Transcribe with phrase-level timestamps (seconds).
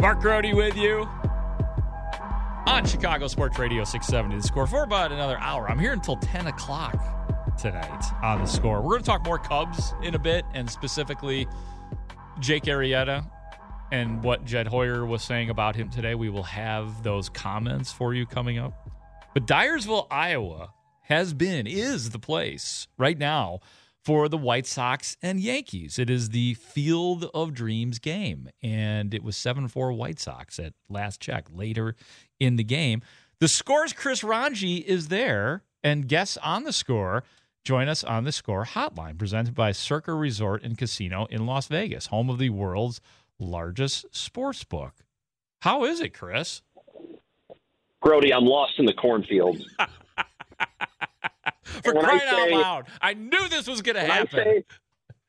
[0.00, 1.06] Mark Grote with you
[2.66, 5.70] on Chicago Sports Radio 670 The Score for about another hour.
[5.70, 6.96] I'm here until 10 o'clock
[7.58, 8.80] tonight on The Score.
[8.80, 11.46] We're going to talk more Cubs in a bit and specifically
[12.38, 13.30] Jake Arrieta
[13.92, 16.14] and what Jed Hoyer was saying about him today.
[16.14, 18.72] We will have those comments for you coming up.
[19.34, 23.60] But Dyersville, Iowa has been, is the place right now
[24.04, 25.98] for the White Sox and Yankees.
[25.98, 30.72] It is the Field of Dreams game, and it was 7 4 White Sox at
[30.88, 31.94] last check later
[32.38, 33.02] in the game.
[33.40, 37.24] The score's Chris Rongey is there, and guests on the score
[37.64, 42.06] join us on the score hotline presented by Circa Resort and Casino in Las Vegas,
[42.06, 43.00] home of the world's
[43.38, 44.94] largest sports book.
[45.62, 46.62] How is it, Chris?
[48.00, 49.62] Grote, I'm lost in the cornfield.
[51.82, 52.86] For crying say- out loud.
[53.00, 54.28] I knew this was going to happen.
[54.32, 54.64] say,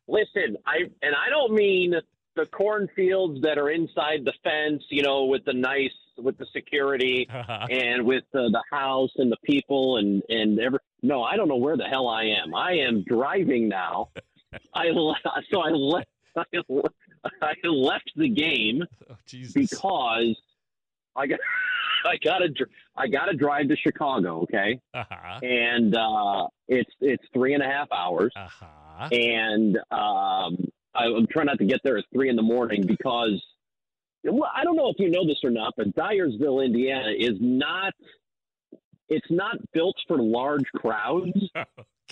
[0.08, 1.96] listen, I and I don't mean
[2.36, 7.28] the cornfields that are inside the fence, you know, with the nice, with the security
[7.30, 7.68] uh-huh.
[7.70, 10.80] and with the, the house and the people and and every.
[11.02, 12.54] No, I don't know where the hell I am.
[12.54, 14.10] I am driving now.
[14.74, 14.86] I
[15.52, 16.08] so I left.
[17.42, 19.16] I left the game oh,
[19.54, 20.36] because
[21.16, 21.40] I got
[22.06, 24.42] I got to I got to drive to Chicago.
[24.44, 24.80] Okay.
[24.94, 25.40] Uh-huh.
[25.44, 29.08] and uh, it's it's three and a half hours, Uh-huh.
[29.12, 30.58] and um,
[30.94, 33.42] I, I'm trying not to get there at three in the morning because
[34.24, 37.94] well, I don't know if you know this or not, but Dyersville, Indiana, is not
[39.10, 41.32] it's not built for large crowds,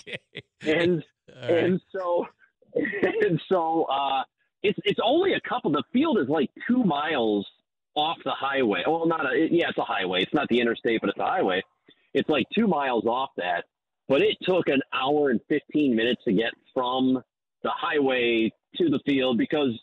[0.00, 0.16] Okay.
[0.62, 1.02] and
[1.42, 1.50] right.
[1.50, 2.26] and so
[2.74, 4.22] and so uh,
[4.62, 5.70] it's it's only a couple.
[5.72, 7.46] The field is like two miles
[7.94, 8.82] off the highway.
[8.86, 10.22] Well, not a yeah, it's a highway.
[10.22, 11.62] It's not the interstate, but it's a highway.
[12.14, 13.64] It's like two miles off that.
[14.08, 17.22] But it took an hour and fifteen minutes to get from
[17.62, 19.78] the highway to the field because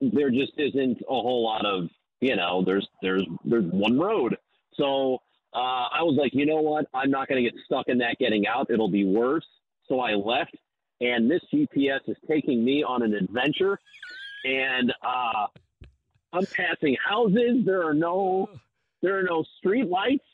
[0.00, 1.88] there just isn't a whole lot of
[2.20, 2.62] you know.
[2.64, 4.36] There's there's there's one road.
[4.74, 5.18] So
[5.54, 6.86] uh, I was like, you know what?
[6.94, 8.70] I'm not going to get stuck in that getting out.
[8.70, 9.46] It'll be worse.
[9.88, 10.54] So I left,
[11.00, 13.78] and this GPS is taking me on an adventure,
[14.44, 15.46] and uh,
[16.32, 17.64] I'm passing houses.
[17.64, 18.48] There are no,
[19.02, 20.24] there are no street lights.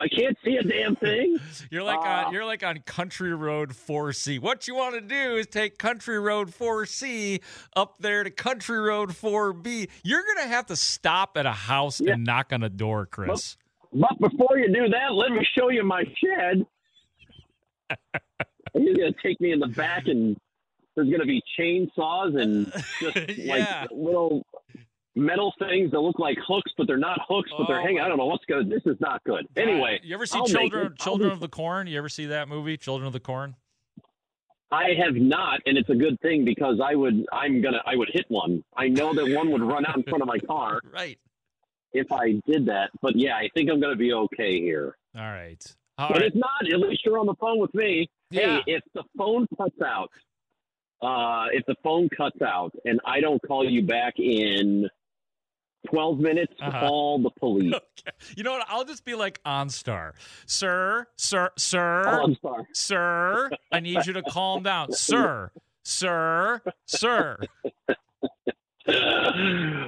[0.00, 1.38] I can't see a damn thing.
[1.72, 4.38] You're like Uh, on you're like on Country Road 4C.
[4.40, 7.40] What you want to do is take Country Road 4C
[7.74, 9.88] up there to Country Road 4B.
[10.04, 12.12] You're gonna have to stop at a house Yeah.
[12.12, 13.56] and knock on a door, Chris.
[13.92, 16.64] But before you do that, let me show you my shed.
[18.74, 20.36] You're going to take me in the back, and
[20.94, 22.70] there's going to be chainsaws and
[23.00, 23.80] just Yeah.
[23.80, 24.44] like little
[25.18, 28.00] metal things that look like hooks, but they're not hooks, but they're Oh, hanging.
[28.00, 28.62] I don't know what's to.
[28.64, 29.46] This is not good.
[29.56, 31.86] Anyway, you ever see I'll Children Children of the Corn?
[31.86, 33.56] You ever see that movie, Children of the Corn?
[34.70, 37.24] I have not, and it's a good thing because I would.
[37.32, 37.82] I'm gonna.
[37.86, 38.62] I would hit one.
[38.76, 41.18] I know that one would run out in front of my car Right.
[41.92, 42.90] if I did that.
[43.00, 44.96] But yeah, I think I'm going to be okay here.
[45.16, 45.64] All right.
[45.96, 46.26] All but right.
[46.26, 48.10] if not, at least you're on the phone with me.
[48.30, 48.60] Yeah.
[48.66, 50.10] Hey, if the phone cuts out,
[51.00, 54.86] uh, if the phone cuts out and I don't call you back in
[55.86, 56.80] 12 minutes, Uh-huh.
[56.80, 57.72] call the police.
[58.08, 58.16] Okay.
[58.36, 58.66] You know what?
[58.68, 60.12] I'll just be like OnStar.
[60.46, 62.34] Sir, sir, sir, Oh,
[62.72, 64.92] sir, I need you to calm down.
[64.92, 65.50] Sir,
[65.82, 67.38] sir, sir.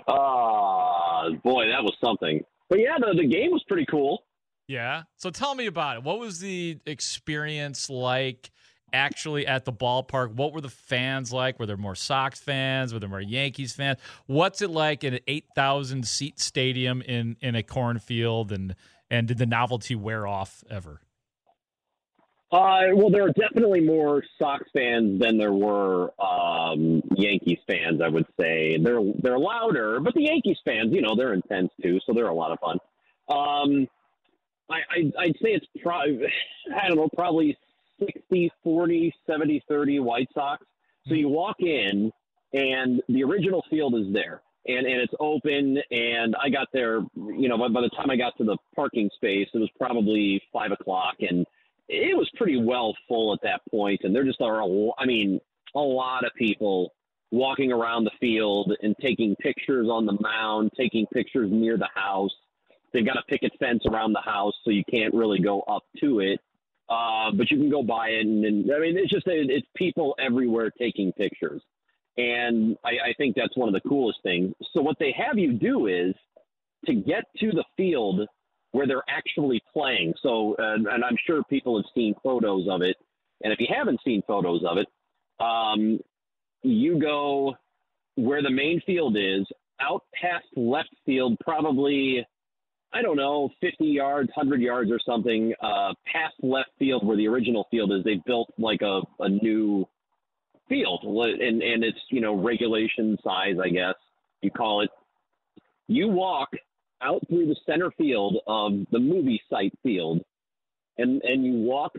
[0.09, 2.45] Ah, boy, that was something.
[2.69, 4.25] But yeah, the, the game was pretty cool.
[4.69, 5.03] Yeah.
[5.17, 6.03] So tell me about it.
[6.05, 8.50] What was the experience like
[8.92, 10.34] actually at the ballpark?
[10.34, 11.58] What were the fans like?
[11.58, 12.92] Were there more Sox fans?
[12.92, 13.98] Were there more Yankees fans?
[14.26, 18.52] What's it like in an 8,000 seat stadium in, in a cornfield?
[18.52, 18.75] And,
[19.10, 21.00] and did the novelty wear off ever?
[22.52, 28.00] Uh, well, there are definitely more Sox fans than there were um, Yankees fans.
[28.04, 32.00] I would say they're they're louder, but the Yankees fans, you know, they're intense too,
[32.04, 32.78] so they're a lot of fun.
[33.28, 33.88] Um,
[34.69, 36.26] I, I I'd say it's probably
[36.76, 37.56] I don't know, probably
[38.05, 40.64] 60, 40, 70, 30 White Sox.
[41.08, 42.11] So you walk in,
[42.52, 44.43] and the original field is there.
[44.67, 45.79] and and it's open.
[45.91, 49.11] And I got there, you know, by, by the time I got to the parking
[49.14, 51.47] space, it was probably five o'clock, and
[51.88, 54.00] it was pretty well full at that point.
[54.05, 55.41] And there just are, a, I mean,
[55.75, 56.93] a lot of people
[57.32, 62.31] walking around the field and taking pictures on the mound, taking pictures near the house.
[62.93, 66.20] They've got a picket fence around the house, so you can't really go up to
[66.20, 66.41] it.
[66.90, 70.16] Uh, but you can go buy it, and, and I mean, it's just it's people
[70.19, 71.62] everywhere taking pictures,
[72.16, 74.52] and I, I think that's one of the coolest things.
[74.72, 76.14] So what they have you do is
[76.87, 78.22] to get to the field
[78.72, 80.14] where they're actually playing.
[80.20, 82.96] So, and, and I'm sure people have seen photos of it,
[83.44, 84.88] and if you haven't seen photos of it,
[85.38, 86.00] um,
[86.62, 87.54] you go
[88.16, 89.46] where the main field is,
[89.81, 92.26] out past left field, probably
[92.92, 97.28] I don't know, 50 yards, 100 yards or something, uh, past left field where the
[97.28, 98.02] original field is.
[98.04, 99.87] They've built like a, a new
[100.69, 103.94] field, and, and it's, you know, regulation size, I guess
[104.42, 104.90] you call it.
[105.88, 106.50] You walk
[107.02, 110.20] out through the center field of the movie site field,
[110.98, 111.92] and, and you walk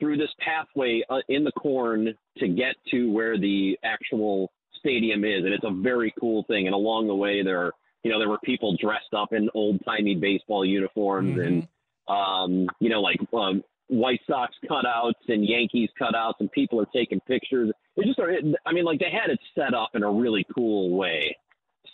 [0.00, 5.44] through this pathway uh, in the corn to get to where the actual stadium is.
[5.44, 6.66] And it's a very cool thing.
[6.66, 7.72] And along the way, there are
[8.02, 11.40] you know, there were people dressed up in old timey baseball uniforms mm-hmm.
[11.40, 11.68] and,
[12.08, 17.20] um, you know, like um, White Sox cutouts and Yankees cutouts, and people are taking
[17.20, 17.70] pictures.
[17.96, 18.18] It just,
[18.66, 21.36] I mean, like they had it set up in a really cool way.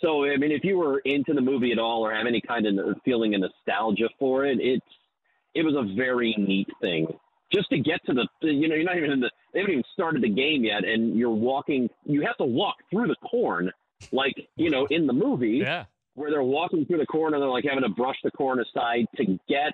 [0.01, 2.65] So, I mean, if you were into the movie at all or have any kind
[2.65, 4.85] of feeling of nostalgia for it, it's
[5.53, 7.07] it was a very neat thing.
[7.51, 9.83] Just to get to the, you know, you're not even in the, they haven't even
[9.93, 11.89] started the game yet, and you're walking.
[12.05, 13.71] You have to walk through the corn,
[14.11, 15.61] like you know, in the movie.
[15.63, 15.85] Yeah
[16.15, 19.05] where they're walking through the corn and they're like having to brush the corn aside
[19.15, 19.73] to get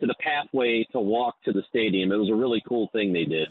[0.00, 2.12] to the pathway to walk to the stadium.
[2.12, 3.48] It was a really cool thing they did.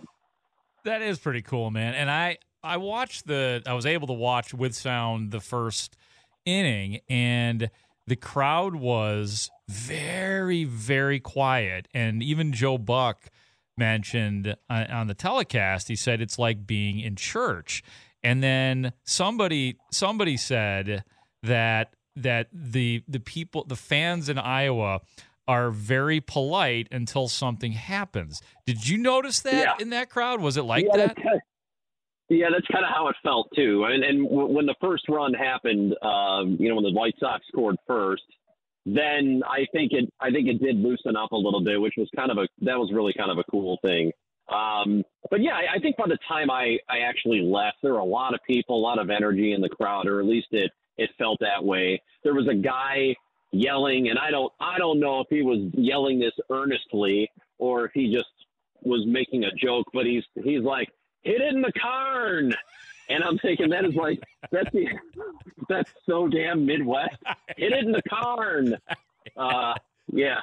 [0.85, 1.93] That is pretty cool, man.
[1.93, 5.97] And I I watched the I was able to watch with sound the first
[6.45, 7.69] inning and
[8.05, 13.29] the crowd was very very quiet and even Joe Buck
[13.77, 17.83] mentioned uh, on the telecast he said it's like being in church.
[18.23, 21.03] And then somebody somebody said
[21.43, 21.93] that
[22.23, 25.01] that the the people the fans in Iowa
[25.47, 28.41] are very polite until something happens.
[28.65, 29.73] Did you notice that yeah.
[29.79, 30.41] in that crowd?
[30.41, 31.07] Was it like yeah, that?
[31.07, 31.41] That's kind of,
[32.29, 33.85] yeah, that's kind of how it felt too.
[33.85, 37.45] And, and w- when the first run happened, um, you know, when the White Sox
[37.47, 38.23] scored first,
[38.85, 42.09] then I think it I think it did loosen up a little bit, which was
[42.15, 44.11] kind of a that was really kind of a cool thing.
[44.49, 47.99] Um, but yeah, I, I think by the time I I actually left, there were
[47.99, 50.71] a lot of people, a lot of energy in the crowd, or at least it
[50.97, 52.01] it felt that way.
[52.23, 53.15] There was a guy
[53.51, 57.91] yelling, and I don't I don't know if he was yelling this earnestly or if
[57.93, 58.29] he just
[58.81, 60.89] was making a joke, but he's he's like,
[61.21, 62.53] hit it in the carn.
[63.09, 64.19] And I'm thinking that is like
[64.51, 64.87] that's the
[65.69, 67.17] that's so damn Midwest.
[67.55, 68.75] Hit it in the carn.
[69.35, 69.73] Uh,
[70.11, 70.39] yeah.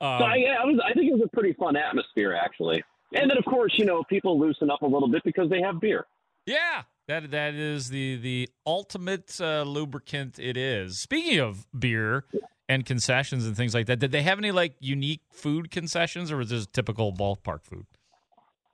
[0.00, 0.80] Um, so I, yeah, I was.
[0.84, 2.82] I think it was a pretty fun atmosphere actually.
[3.14, 5.80] And then of course you know people loosen up a little bit because they have
[5.80, 6.06] beer.
[6.46, 6.82] Yeah,
[7.12, 10.38] that that is the the ultimate uh, lubricant.
[10.38, 10.98] It is.
[10.98, 12.24] Speaking of beer
[12.68, 16.38] and concessions and things like that, did they have any like unique food concessions, or
[16.38, 17.86] was this typical ballpark food?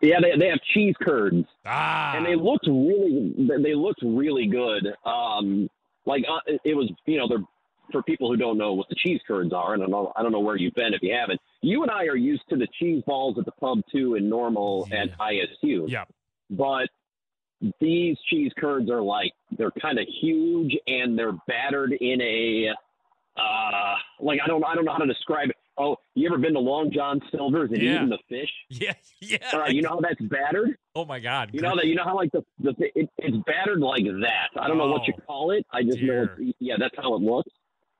[0.00, 2.14] Yeah, they they have cheese curds, ah.
[2.17, 4.94] and they looked really they looked really good.
[5.05, 5.69] Um,
[6.06, 7.44] like uh, it was, you know, they're
[7.90, 10.23] for people who don't know what the cheese curds are, and I don't know, I
[10.23, 11.40] don't know where you've been if you haven't.
[11.62, 14.87] You and I are used to the cheese balls at the pub too, and normal
[14.90, 15.04] yeah.
[15.04, 15.88] at ISU.
[15.88, 16.04] Yeah.
[16.50, 16.88] But
[17.81, 22.71] these cheese curds are like they're kind of huge and they're battered in a
[23.37, 25.57] uh like I don't I don't know how to describe it.
[25.81, 27.95] Oh, you ever been to Long John Silver's and yeah.
[27.95, 28.50] eaten the fish?
[28.69, 29.38] Yeah, yeah.
[29.53, 30.77] All right, you know how that's battered?
[30.97, 31.50] Oh my God!
[31.53, 34.61] You know that you know how like the the it, it's battered like that.
[34.61, 35.65] I don't oh, know what you oh, call it.
[35.73, 36.37] I just dear.
[36.38, 37.50] know yeah, that's how it looks.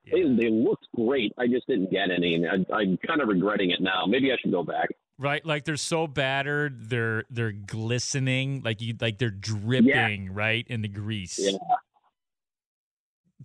[0.05, 0.25] Yeah.
[0.25, 1.33] They, they looked great.
[1.39, 4.07] I just didn't get any, I, I'm kind of regretting it now.
[4.07, 4.89] Maybe I should go back.
[5.21, 10.29] Right, like they're so battered, they're they're glistening, like you like they're dripping yeah.
[10.31, 11.41] right in the grease.
[11.41, 11.59] Yeah.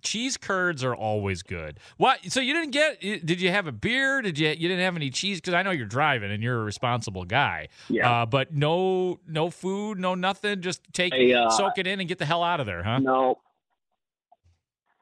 [0.00, 1.80] Cheese curds are always good.
[1.96, 2.20] What?
[2.30, 3.00] So you didn't get?
[3.00, 4.22] Did you have a beer?
[4.22, 4.50] Did you?
[4.50, 5.40] You didn't have any cheese?
[5.40, 7.68] Because I know you're driving and you're a responsible guy.
[7.88, 8.22] Yeah.
[8.22, 10.60] Uh, but no, no food, no nothing.
[10.60, 12.98] Just take, uh, soak it in, and get the hell out of there, huh?
[13.00, 13.40] No.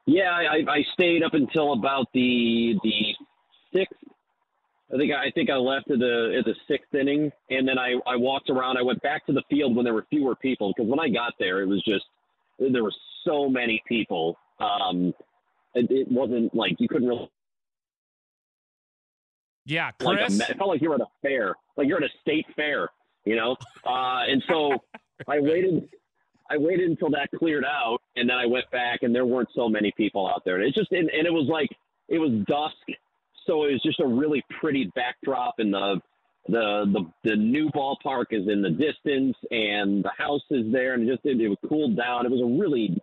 [0.05, 3.15] Yeah, I, I stayed up until about the the
[3.73, 3.93] sixth
[4.93, 7.95] I think I think I left at the at the sixth inning, and then I
[8.05, 8.77] I walked around.
[8.77, 11.33] I went back to the field when there were fewer people because when I got
[11.39, 12.05] there, it was just
[12.59, 12.93] there were
[13.25, 14.37] so many people.
[14.59, 15.13] Um,
[15.73, 17.29] it, it wasn't like you couldn't really.
[19.65, 20.37] Yeah, Chris.
[20.37, 22.45] Like a, it felt like you were at a fair, like you're at a state
[22.55, 22.89] fair,
[23.25, 23.55] you know.
[23.85, 24.83] Uh, and so
[25.27, 25.89] I waited.
[26.51, 29.69] I waited until that cleared out, and then I went back, and there weren't so
[29.69, 30.61] many people out there.
[30.61, 31.69] It's just, and, and it was like
[32.09, 32.75] it was dusk,
[33.45, 35.99] so it was just a really pretty backdrop, and the
[36.47, 36.85] the
[37.23, 41.13] the the new ballpark is in the distance, and the house is there, and it
[41.13, 42.25] just it, it cooled down.
[42.25, 42.97] It was a really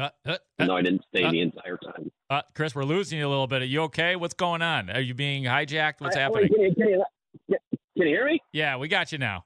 [0.00, 2.10] Uh, uh, no, uh, I didn't stay uh, the entire time.
[2.30, 3.62] uh, Chris, we're losing you a little bit.
[3.62, 4.16] Are you okay?
[4.16, 4.88] What's going on?
[4.90, 6.00] Are you being hijacked?
[6.00, 6.48] What's I- happening?
[6.48, 7.04] Can you, can, you,
[7.48, 7.58] can
[7.96, 8.40] you hear me?
[8.52, 9.44] Yeah, we got you now.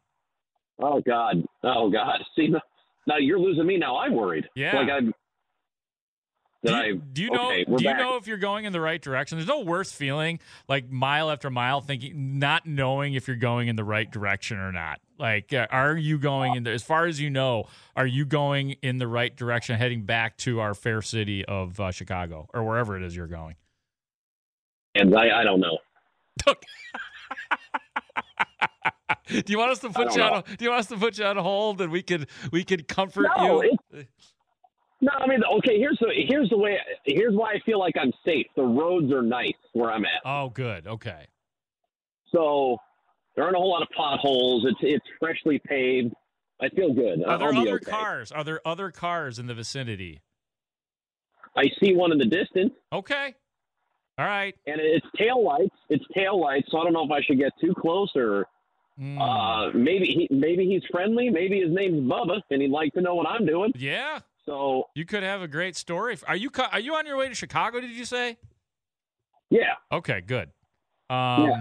[0.78, 1.42] Oh God!
[1.64, 2.18] Oh God!
[2.36, 2.48] See,
[3.06, 3.76] now you're losing me.
[3.76, 4.48] Now I'm worried.
[4.54, 4.76] Yeah.
[4.76, 5.12] Like I'm.
[6.64, 7.50] Do you, do you know?
[7.50, 7.98] okay, we're do you back.
[8.00, 9.38] know if you're going in the right direction?
[9.38, 13.76] There's no worse feeling like mile after mile, thinking not knowing if you're going in
[13.76, 15.00] the right direction or not.
[15.18, 16.70] Like, uh, are you going in the?
[16.70, 20.60] As far as you know, are you going in the right direction, heading back to
[20.60, 23.54] our fair city of uh, Chicago or wherever it is you're going?
[24.94, 25.78] And I, I don't know.
[29.28, 30.42] do you want us to put you on?
[30.46, 32.88] A, do you want us to put you on hold and we could we could
[32.88, 33.76] comfort No, you?
[35.00, 35.78] No, I mean, okay.
[35.78, 36.78] Here's the here's the way.
[37.04, 38.46] Here's why I feel like I'm safe.
[38.56, 40.86] The roads are nice where I'm at, Oh, good.
[40.86, 41.26] Okay.
[42.32, 42.78] so
[43.34, 44.64] there aren't a whole lot of potholes.
[44.66, 46.14] It's it's freshly paved.
[46.60, 47.22] I feel good.
[47.24, 47.90] Are there I'll other okay.
[47.90, 48.32] cars?
[48.32, 50.22] Are there other cars in the vicinity?
[51.54, 53.34] I see one in the distance, Okay.
[54.18, 54.54] All right.
[54.66, 55.74] and it's tail lights.
[55.90, 56.68] It's tail lights.
[56.70, 58.46] So I don't know if I should get too close or
[58.98, 59.20] Hmm.
[59.20, 61.28] uh, maybe he maybe he's friendly.
[61.28, 63.72] Maybe his name's Bubba, and he'd like to know what I'm doing.
[63.76, 64.20] yeah.
[64.46, 66.16] So You could have a great story.
[66.26, 67.80] Are you are you on your way to Chicago?
[67.80, 68.36] Did you say?
[69.50, 70.50] yeah, Okay, good.
[71.10, 71.60] Um, Yeah.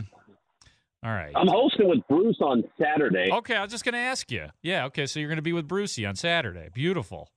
[1.03, 1.31] All right.
[1.35, 3.29] I'm hosting with Bruce on Saturday.
[3.31, 4.47] Okay, I was just going to ask you.
[4.63, 4.85] Yeah.
[4.85, 6.69] Okay, so you're going to be with Brucey on Saturday.
[6.73, 7.29] Beautiful.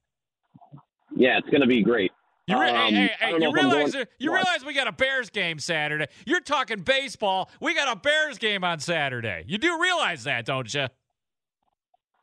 [1.14, 2.10] Yeah, it's going to be great.
[2.46, 4.72] You, re- Um, hey, hey, hey, you know if I'm realize going- you realize we
[4.72, 6.06] got a Bears game Saturday.
[6.24, 7.50] You're talking baseball.
[7.60, 9.44] We got a Bears game on Saturday.
[9.46, 10.86] You do realize that, don't you?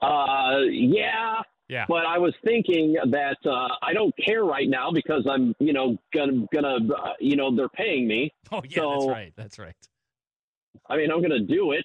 [0.02, 1.86] Uh, yeah, Yeah.
[1.90, 5.98] but I was thinking that uh, I don't care right now because I'm, you know,
[6.14, 8.32] gonna gonna, uh, you know, they're paying me.
[8.52, 9.34] Oh yeah, that's right.
[9.36, 9.76] That's right.
[10.88, 11.84] I mean, I'm gonna do it.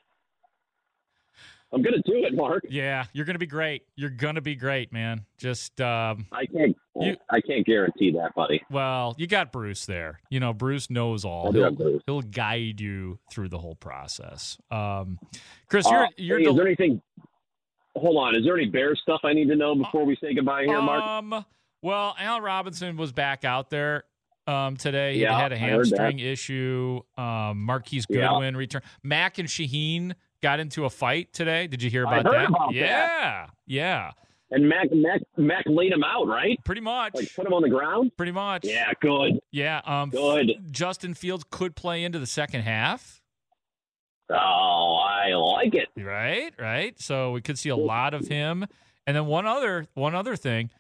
[1.72, 2.64] I'm gonna do it, Mark.
[2.68, 3.84] Yeah, you're to be great.
[3.94, 5.24] You're to be great, man.
[5.38, 6.76] Just um, I can't.
[7.00, 8.60] You- I can't guarantee that, buddy.
[8.70, 10.20] well, you got Bruce there.
[10.28, 11.52] You know, Bruce knows all.
[11.52, 12.02] He'll, Bruce.
[12.04, 14.58] he'll guide you through the whole process.
[14.70, 15.18] Um,
[15.68, 17.00] Chris, Uh, you're you're hey, is there anything?
[17.96, 18.34] Hold on.
[18.36, 21.02] Is there any bear stuff I need to know before we say goodbye here, Mark?
[21.02, 21.44] Um,
[21.82, 24.04] well, Al Robinson was back out there
[24.46, 25.14] um, today.
[25.14, 27.00] He Yeah, had a hamstring issue.
[27.16, 28.28] Um, Marquise Yeah.
[28.28, 28.84] Goodwin returned.
[29.02, 31.66] Mack and Shaheen got into a fight today.
[31.66, 32.48] Did you hear about that?
[32.48, 32.74] about that.
[32.74, 34.12] yeah, yeah,
[34.50, 36.58] And Mack, Mack, Mack laid him out, right?
[36.64, 37.14] pretty much.
[37.14, 38.12] Like put him on the ground.
[38.16, 38.64] pretty much.
[38.64, 39.80] Yeah, good, Yeah.
[39.84, 40.52] Um, good.
[40.70, 43.19] Justin Fields could play into the second half.
[44.32, 45.88] Oh, I like it.
[45.96, 47.00] Right, right.
[47.00, 48.66] So we could see a lot of him.
[49.06, 50.70] And then one other one other thing,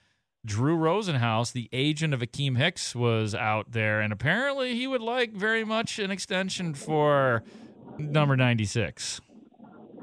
[0.44, 5.32] Drew Rosenhaus, the agent of Akiem Hicks, was out there, and apparently he would like
[5.32, 7.42] very much an extension for
[7.98, 9.20] number ninety six.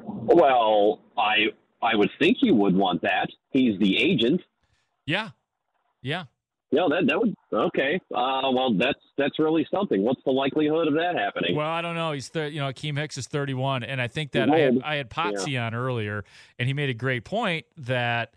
[0.05, 1.47] Well, I
[1.81, 3.29] I would think you would want that.
[3.51, 4.41] He's the agent.
[5.05, 5.29] Yeah,
[6.01, 6.25] yeah.
[6.71, 7.99] Yeah, that that would okay.
[8.13, 10.03] Uh, well, that's that's really something.
[10.03, 11.55] What's the likelihood of that happening?
[11.55, 12.11] Well, I don't know.
[12.11, 14.81] He's thir- you know Akiem Hicks is thirty one, and I think that I had.
[14.83, 16.25] I had Potsy on earlier,
[16.59, 18.33] and he made a great point that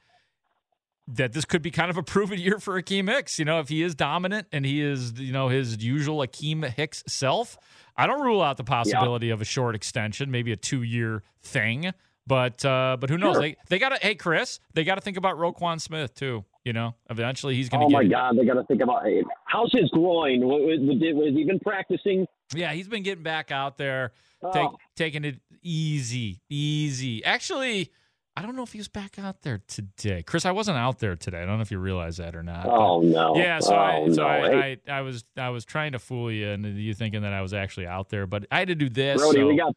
[1.08, 3.38] that this could be kind of a proven year for Akiem Hicks.
[3.38, 7.02] You know, if he is dominant and he is you know his usual Akiem Hicks
[7.08, 7.58] self,
[7.96, 11.92] I don't rule out the possibility of a short extension, maybe a two year thing.
[12.26, 13.34] But uh, but who knows?
[13.34, 13.42] Sure.
[13.42, 16.44] They they got to hey Chris, they got to think about Roquan Smith too.
[16.64, 19.24] You know, eventually he's going to oh my God, they got to think about it.
[19.46, 20.40] how's his groin.
[20.46, 22.26] Was, was, he been practicing?
[22.54, 24.12] Yeah, he's been getting back out there,
[24.42, 24.52] Oh.
[24.52, 27.24] take, taking it easy, easy.
[27.24, 27.90] Actually,
[28.36, 30.46] I don't know if he was back out there today, Chris.
[30.46, 31.42] I wasn't out there today.
[31.42, 32.66] I don't know if you realize that or not.
[32.66, 33.36] Oh no.
[33.36, 34.26] yeah, so oh, I so no.
[34.28, 37.32] I, Hey, I I was I was trying to fool you and you thinking that
[37.32, 39.20] I was actually out there, but I had to do this.
[39.20, 39.74] Brody, so- we got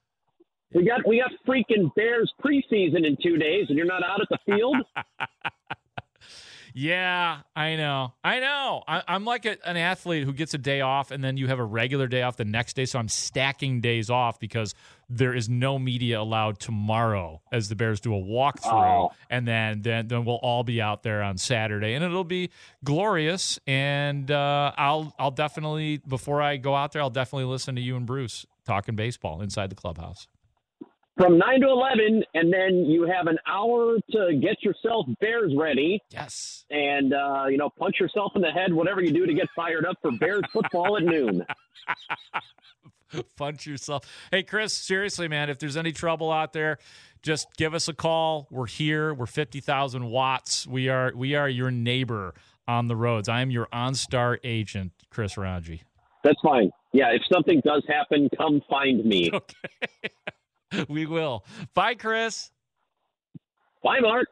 [0.74, 4.28] we got we got freaking Bears preseason in two days, and you're not out at
[4.30, 4.78] the field.
[6.74, 8.14] Yeah, I know.
[8.24, 8.84] I know.
[8.88, 11.60] I, I'm like a, an athlete who gets a day off and then you have
[11.60, 12.86] a regular day off the next day.
[12.86, 14.74] So I'm stacking days off because
[15.10, 19.10] there is no media allowed tomorrow as the Bears do a walkthrough.
[19.10, 19.12] Oh.
[19.30, 22.50] And then, then, then we'll all be out there on Saturday and it'll be
[22.84, 23.60] glorious.
[23.68, 27.96] And uh, I'll, I'll definitely, before I go out there, I'll definitely listen to you
[27.96, 30.28] and Bruce talking baseball inside the clubhouse.
[31.18, 36.02] From nine to eleven, and then you have an hour to get yourself Bears ready,
[36.10, 36.66] Yes.
[36.72, 39.86] and uh, you know punch yourself in the head, whatever you do to get fired
[39.86, 41.46] up for Bears football at noon.
[43.38, 44.04] punch yourself.
[44.32, 46.80] Hey, Chris, seriously, man, if there's any trouble out there,
[47.22, 48.48] just give us a call.
[48.50, 49.14] We're here.
[49.14, 50.66] We're 50,000 watts.
[50.66, 52.34] We are we are your neighbor
[52.68, 53.30] on the roads.
[53.30, 55.82] I am your OnStar agent, Chris Rongey.
[56.24, 56.72] That's fine.
[56.92, 59.30] Yeah, if something does happen, come find me.
[59.44, 60.10] Okay.
[60.88, 61.46] we will.
[61.74, 62.52] Bye, Chris.
[63.84, 64.28] Bye, Mark.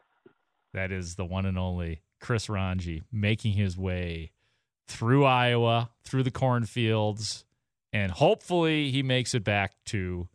[0.72, 4.32] That is the one and only Chris Rongey making his way
[4.86, 7.44] through Iowa, through the cornfields,
[7.92, 10.28] and hopefully he makes it back to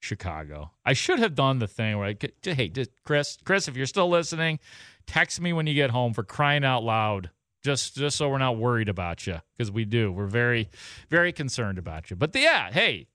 [0.00, 0.72] Chicago.
[0.84, 2.70] I should have done the thing where I get, hey,
[3.04, 4.58] Chris, Chris, if you're still listening,
[5.06, 7.30] text me when you get home for crying out loud.
[7.64, 10.12] Just, just so we're not worried about you, because we do.
[10.12, 10.68] We're very,
[11.10, 12.16] very concerned about you.
[12.16, 13.08] But the, yeah, hey,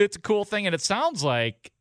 [0.00, 1.72] it's a cool thing, and it sounds like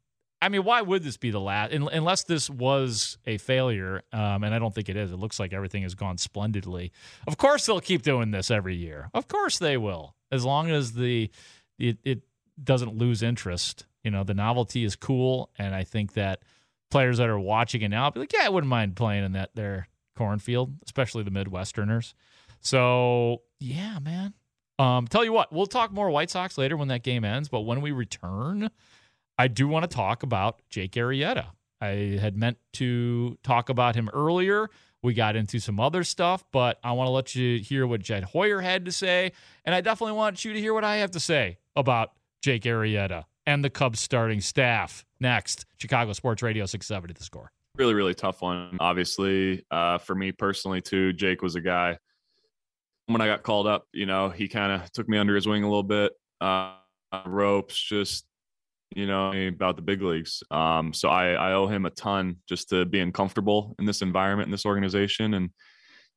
[0.42, 1.74] I mean, why would this be the last?
[1.74, 5.12] Unless this was a failure, um, and I don't think it is.
[5.12, 6.94] It looks like everything has gone splendidly.
[7.28, 9.10] Of course, they'll keep doing this every year.
[9.14, 11.30] Of course, they will, as long as the
[11.78, 12.22] it, it
[12.64, 13.86] doesn't lose interest.
[14.04, 16.40] You know, the novelty is cool, and I think that
[16.90, 19.56] players that are watching it now be like, yeah, I wouldn't mind playing in that
[19.56, 22.14] their cornfield, especially the Midwesterners.
[22.62, 24.34] So yeah, man.
[24.80, 27.50] Um, tell you what, we'll talk more White Sox later when that game ends.
[27.50, 28.70] But when we return,
[29.38, 31.48] I do want to talk about Jake Arrieta.
[31.82, 34.70] I had meant to talk about him earlier.
[35.02, 38.24] We got into some other stuff, but I want to let you hear what Jed
[38.24, 39.32] Hoyer had to say.
[39.64, 43.26] And I definitely want you to hear what I have to say about Jake Arrieta
[43.46, 45.06] and the Cubs starting staff.
[45.20, 47.52] Next, Chicago Sports Radio 670 the score.
[47.78, 48.76] Really, really tough one.
[48.80, 51.98] Obviously, uh, for me personally, too, Jake was a guy.
[53.10, 55.64] When I got called up, you know, he kind of took me under his wing
[55.64, 56.14] a little bit.
[56.40, 56.74] Uh,
[57.26, 58.26] ropes, just
[58.96, 60.44] you know, about the big leagues.
[60.52, 64.48] Um, so I, I owe him a ton just to being comfortable in this environment,
[64.48, 65.34] in this organization.
[65.36, 65.50] And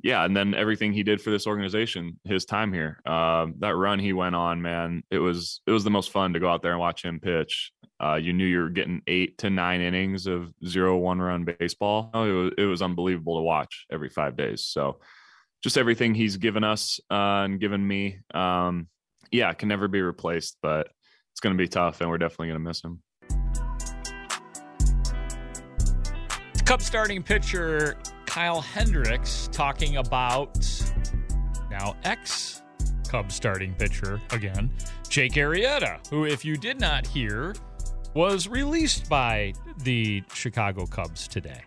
[0.02, 3.98] yeah, and then everything he did for this organization, his time here, um, that run
[3.98, 6.72] he went on, man, it was, it was the most fun to go out there
[6.72, 7.72] and watch him pitch.
[8.02, 12.10] Uh, you knew you were getting eight to nine innings of zero one run baseball.
[12.14, 14.64] It was, it was unbelievable to watch every five days.
[14.64, 15.00] So
[15.62, 18.88] just everything he's given us uh, and given me, um,
[19.30, 20.58] yeah, can never be replaced.
[20.62, 20.88] But
[21.32, 23.02] it's going to be tough, and we're definitely going to miss him.
[26.64, 30.56] Cubs starting pitcher Kyle Hendricks talking about
[31.70, 32.62] now ex
[33.08, 34.70] Cubs starting pitcher again,
[35.10, 37.54] Jake Arrieta, who, if you did not hear,
[38.14, 39.52] was released by
[39.84, 41.60] the Chicago Cubs today.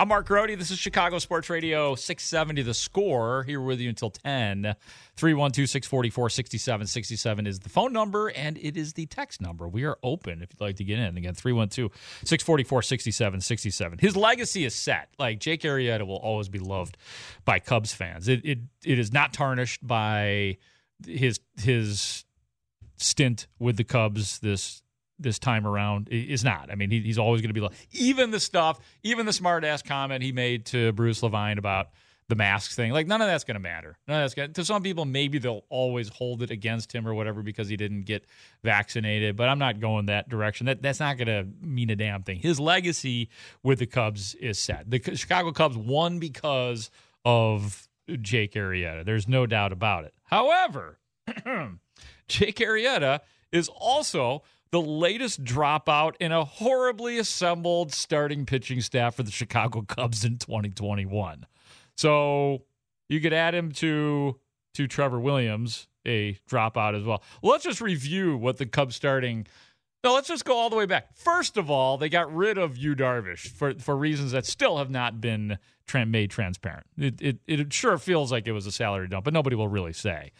[0.00, 0.56] I'm Mark Grote.
[0.56, 3.42] This is Chicago Sports Radio 670 The Score.
[3.42, 4.76] Here with you until 10.
[5.16, 9.66] 312 644 6767 is the phone number, and it is the text number.
[9.66, 11.16] We are open if you'd like to get in.
[11.16, 11.90] Again, 312
[12.22, 13.98] 644 6767.
[13.98, 15.08] His legacy is set.
[15.18, 16.96] Like Jake Arrieta will always be loved
[17.44, 18.28] by Cubs fans.
[18.28, 20.58] It, it, it is not tarnished by
[21.08, 22.24] his his
[22.98, 24.80] stint with the Cubs this
[25.18, 26.70] this time around is not.
[26.70, 29.64] I mean, he, he's always going to be like, even the stuff, even the smart
[29.64, 31.88] ass comment he made to Bruce Levine about
[32.28, 33.96] the masks thing, like none of that's going to matter.
[34.06, 37.14] None of that's going to some people, maybe they'll always hold it against him or
[37.14, 38.26] whatever because he didn't get
[38.62, 40.66] vaccinated, but I'm not going that direction.
[40.66, 42.38] That That's not going to mean a damn thing.
[42.38, 43.30] His legacy
[43.62, 44.90] with the Cubs is set.
[44.90, 46.90] The Chicago Cubs won because
[47.24, 47.88] of
[48.20, 49.06] Jake Arrieta.
[49.06, 50.12] There's no doubt about it.
[50.24, 50.98] However,
[52.28, 53.20] Jake Arrieta
[53.52, 59.82] is also the latest dropout in a horribly assembled starting pitching staff for the Chicago
[59.82, 61.46] Cubs in 2021.
[61.96, 62.62] So
[63.08, 64.38] you could add him to
[64.74, 67.22] to Trevor Williams, a dropout as well.
[67.42, 69.46] Let's just review what the Cubs starting.
[70.04, 71.16] No, let's just go all the way back.
[71.16, 74.90] First of all, they got rid of Yu Darvish for for reasons that still have
[74.90, 75.58] not been
[76.06, 76.86] made transparent.
[76.96, 79.92] It, it it sure feels like it was a salary dump, but nobody will really
[79.94, 80.32] say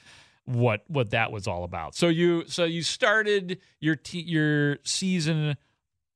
[0.49, 1.95] what what that was all about.
[1.95, 5.57] So you so you started your t- your season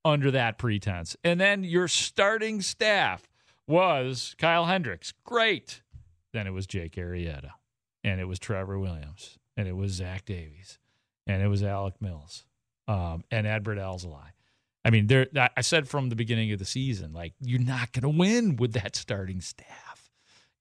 [0.04, 3.28] under that pretense, and then your starting staff
[3.66, 5.12] was Kyle Hendricks.
[5.24, 5.82] Great.
[6.32, 7.50] Then it was Jake Arrieta,
[8.02, 10.78] and it was Trevor Williams, and it was Zach Davies,
[11.26, 12.46] and it was Alec Mills,
[12.88, 14.30] um, and Adbert Alzolay.
[14.82, 15.26] I mean, there.
[15.56, 18.72] I said from the beginning of the season, like you're not going to win with
[18.72, 19.91] that starting staff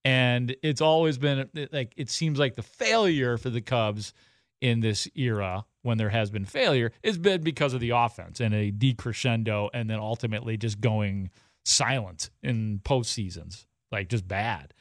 [0.04, 4.14] and it's always been like it seems like the failure for the Cubs
[4.60, 8.54] in this era when there has been failure has been because of the offense and
[8.54, 11.30] a decrescendo and then ultimately just going
[11.66, 14.74] silent in post seasons, like just bad,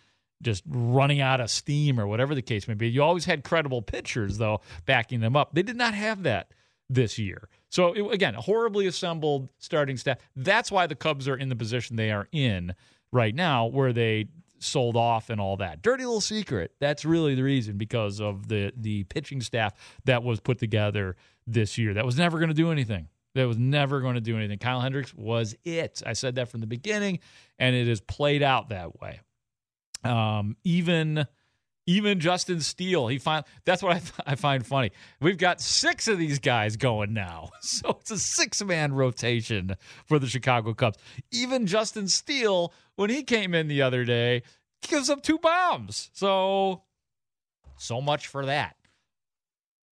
[0.42, 2.88] just running out of steam or whatever the case may be.
[2.88, 5.54] You always had credible pitchers though backing them up.
[5.54, 6.52] They did not have that
[6.88, 7.48] this year.
[7.70, 10.18] So it, again, a horribly assembled starting staff.
[10.36, 12.74] That's why the Cubs are in the position they are in
[13.12, 14.28] right now, where they
[14.60, 15.82] sold off and all that.
[15.82, 16.72] Dirty little secret.
[16.80, 21.78] That's really the reason because of the the pitching staff that was put together this
[21.78, 21.94] year.
[21.94, 23.08] That was never going to do anything.
[23.34, 24.58] That was never going to do anything.
[24.58, 26.02] Kyle Hendricks was it.
[26.04, 27.20] I said that from the beginning,
[27.58, 29.20] and it has played out that way.
[30.02, 31.26] Um, even
[31.86, 34.92] even Justin Steele, he find that's what I, I find funny.
[35.20, 40.18] We've got six of these guys going now, so it's a six man rotation for
[40.18, 40.98] the Chicago Cubs.
[41.32, 44.42] Even Justin Steele, when he came in the other day,
[44.82, 46.10] gives up two bombs.
[46.12, 46.82] So,
[47.76, 48.76] so much for that.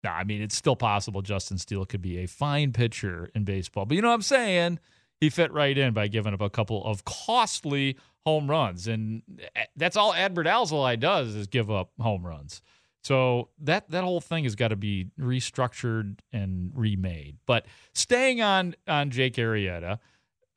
[0.04, 3.84] Now, I mean, it's still possible Justin Steele could be a fine pitcher in baseball,
[3.84, 4.78] but you know what I'm saying?
[5.20, 8.86] He fit right in by giving up a couple of costly home runs.
[8.86, 9.22] And
[9.56, 12.62] eh, that's all Adbert Alzolay does is give up home runs.
[13.02, 17.38] So that that whole thing has got to be restructured and remade.
[17.46, 19.98] But staying on on Jake Arrieta,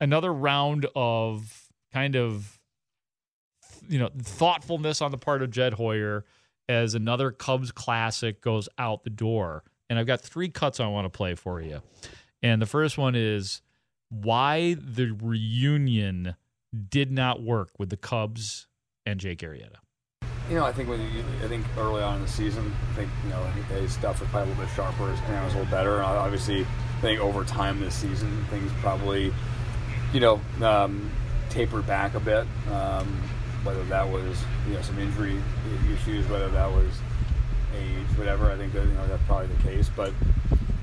[0.00, 2.58] another round of kind of
[3.88, 6.24] you know thoughtfulness on the part of Jed Hoyer
[6.68, 9.64] as another Cubs classic goes out the door.
[9.88, 11.82] And I've got three cuts I want to play for you.
[12.42, 13.60] And the first one is
[14.12, 16.36] why the reunion
[16.88, 18.66] did not work with the Cubs
[19.06, 19.76] and Jake Arrieta?
[20.50, 23.10] You know, I think when you, I think early on in the season, I think
[23.24, 23.42] you know
[23.80, 25.10] his stuff was probably a little bit sharper.
[25.10, 26.02] His command was a little better.
[26.02, 29.32] Obviously, I think over time this season, things probably,
[30.12, 31.10] you know, um,
[31.48, 32.46] tapered back a bit.
[32.70, 33.06] Um,
[33.62, 35.40] whether that was you know some injury
[35.94, 37.00] issues, whether that was
[37.74, 38.50] age, whatever.
[38.50, 39.88] I think that you know that's probably the case.
[39.94, 40.12] But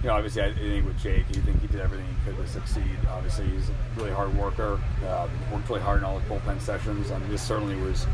[0.01, 2.47] you know, obviously, I think with Jake, you think he did everything he could to
[2.47, 2.97] succeed.
[3.09, 4.79] Obviously, he's a really hard worker.
[5.05, 7.11] Uh, worked really hard in all his bullpen sessions.
[7.11, 8.07] I mean, this certainly was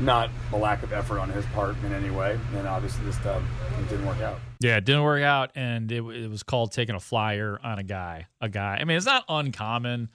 [0.00, 2.38] not a lack of effort on his part in any way.
[2.56, 3.40] And obviously, this uh,
[3.88, 4.40] didn't work out.
[4.58, 7.84] Yeah, it didn't work out, and it, it was called taking a flyer on a
[7.84, 8.26] guy.
[8.40, 8.78] A guy.
[8.80, 10.08] I mean, it's not uncommon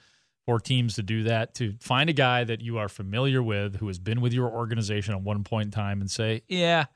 [0.44, 3.86] for teams to do that to find a guy that you are familiar with who
[3.86, 6.86] has been with your organization at one point in time and say, yeah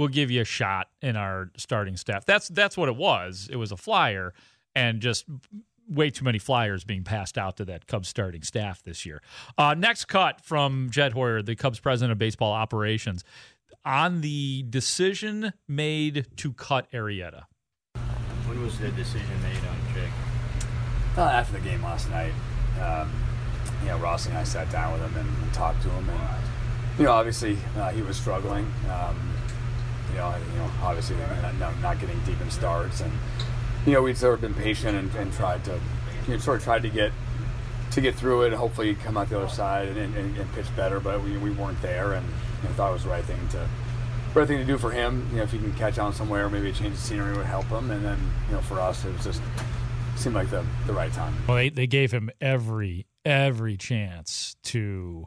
[0.00, 2.24] we'll give you a shot in our starting staff.
[2.24, 3.48] That's that's what it was.
[3.52, 4.32] It was a flyer
[4.74, 5.26] and just
[5.86, 9.20] way too many flyers being passed out to that Cubs starting staff this year.
[9.58, 13.24] Uh, next cut from Jed Hoyer, the Cubs president of baseball operations,
[13.84, 17.42] on the decision made to cut Arrieta.
[18.46, 21.18] When was the decision made on Jake?
[21.18, 22.32] Uh, after the game last night,
[22.80, 23.12] um,
[23.82, 26.44] you know, Ross and I sat down with him and, and talked to him, and
[26.98, 28.72] you know, obviously uh, he was struggling.
[28.90, 29.39] Um,
[30.12, 31.16] you know, you know, obviously
[31.58, 33.12] not, not getting deep in starts, and
[33.86, 35.80] you know, we'd sort of been patient and, and tried to,
[36.26, 37.12] you know, sort of tried to get
[37.92, 40.66] to get through it, and hopefully come out the other side and, and, and pitch
[40.76, 41.00] better.
[41.00, 42.26] But we, we weren't there, and
[42.62, 43.68] you know, thought it was the right thing to
[44.34, 45.26] right thing to do for him.
[45.30, 47.66] You know, if he can catch on somewhere, maybe a change of scenery would help
[47.66, 47.90] him.
[47.90, 48.18] And then,
[48.48, 49.42] you know, for us, it was just
[50.16, 51.34] seemed like the the right time.
[51.46, 55.26] Well, they, they gave him every every chance to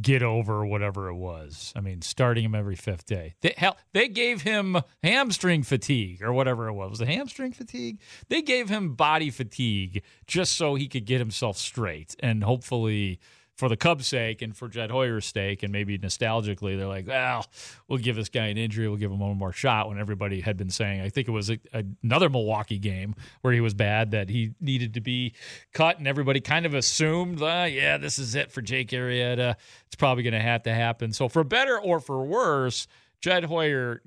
[0.00, 1.72] get over whatever it was.
[1.76, 3.34] I mean, starting him every fifth day.
[3.42, 6.90] They, hell, they gave him hamstring fatigue or whatever it was.
[6.90, 7.98] Was it hamstring fatigue?
[8.28, 13.20] They gave him body fatigue just so he could get himself straight and hopefully
[13.56, 17.46] for the Cubs' sake and for Jed Hoyer's sake, and maybe nostalgically, they're like, well,
[17.86, 19.88] we'll give this guy an injury, we'll give him one more shot.
[19.88, 21.58] When everybody had been saying, I think it was a,
[22.02, 25.34] another Milwaukee game where he was bad that he needed to be
[25.72, 29.56] cut, and everybody kind of assumed, uh, yeah, this is it for Jake Arrieta.
[29.86, 31.12] It's probably going to have to happen.
[31.12, 32.86] So for better or for worse,
[33.20, 34.00] Jed Hoyer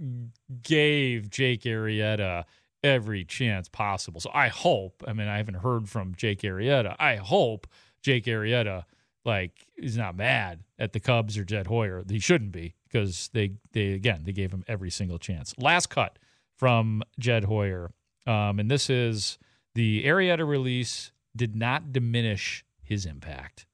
[0.63, 2.45] gave Jake Arrieta
[2.83, 4.19] every chance possible.
[4.19, 6.95] So I hope, I mean, I haven't heard from Jake Arrieta.
[6.99, 7.67] I hope
[8.01, 8.83] Jake Arrieta
[9.25, 12.03] like he's not mad at the Cubs or Jed Hoyer.
[12.07, 15.53] He shouldn't be because they they again they gave him every single chance.
[15.57, 16.17] Last cut
[16.57, 17.91] from Jed Hoyer,
[18.27, 19.37] um, and this is
[19.73, 23.65] the Arrieta release did not diminish his impact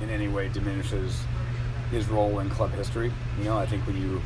[0.00, 0.48] in any way.
[0.48, 1.20] Diminishes
[1.90, 3.12] his role in club history.
[3.38, 4.22] You know, I think when you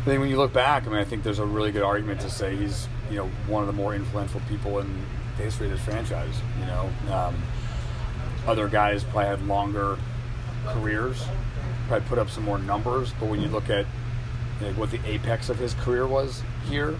[0.00, 2.20] I think when you look back, I mean, I think there's a really good argument
[2.22, 5.72] to say he's you know one of the more influential people in the history of
[5.72, 6.34] this franchise.
[6.58, 6.90] You know.
[7.12, 7.34] Um,
[8.46, 9.98] other guys probably had longer
[10.66, 11.24] careers,
[11.88, 13.12] probably put up some more numbers.
[13.18, 13.86] But when you look at
[14.76, 16.98] what the apex of his career was here,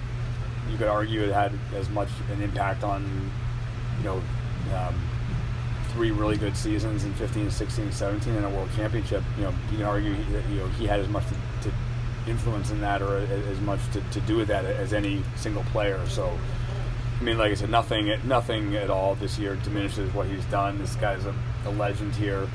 [0.70, 3.30] you could argue it had as much an impact on,
[3.98, 4.22] you know,
[4.74, 4.94] um,
[5.92, 9.22] three really good seasons in 15, 16, 17, and a world championship.
[9.36, 11.74] You know, you can argue that you know he had as much to, to
[12.30, 16.00] influence in that, or as much to, to do with that as any single player.
[16.08, 16.36] So
[17.22, 20.76] I mean, like I said, nothing, nothing at all this year diminishes what he's done.
[20.78, 21.32] This guy's a,
[21.66, 22.48] a legend here.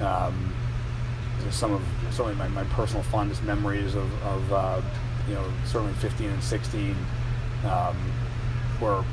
[0.00, 0.54] Um,
[1.50, 4.82] some of certainly my, my personal fondest memories of, of uh,
[5.26, 6.96] you know certainly 15 and 16
[7.66, 7.96] um,
[8.80, 9.04] were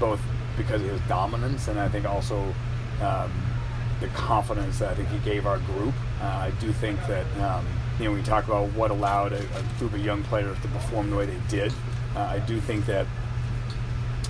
[0.00, 0.22] both
[0.56, 2.54] because of his dominance and I think also
[3.02, 3.30] um,
[4.00, 5.94] the confidence that I think he gave our group.
[6.22, 7.66] Uh, I do think that um,
[7.98, 10.68] you know, when you talk about what allowed a, a group of young players to
[10.68, 11.74] perform the way they did,
[12.14, 13.06] uh, I do think that,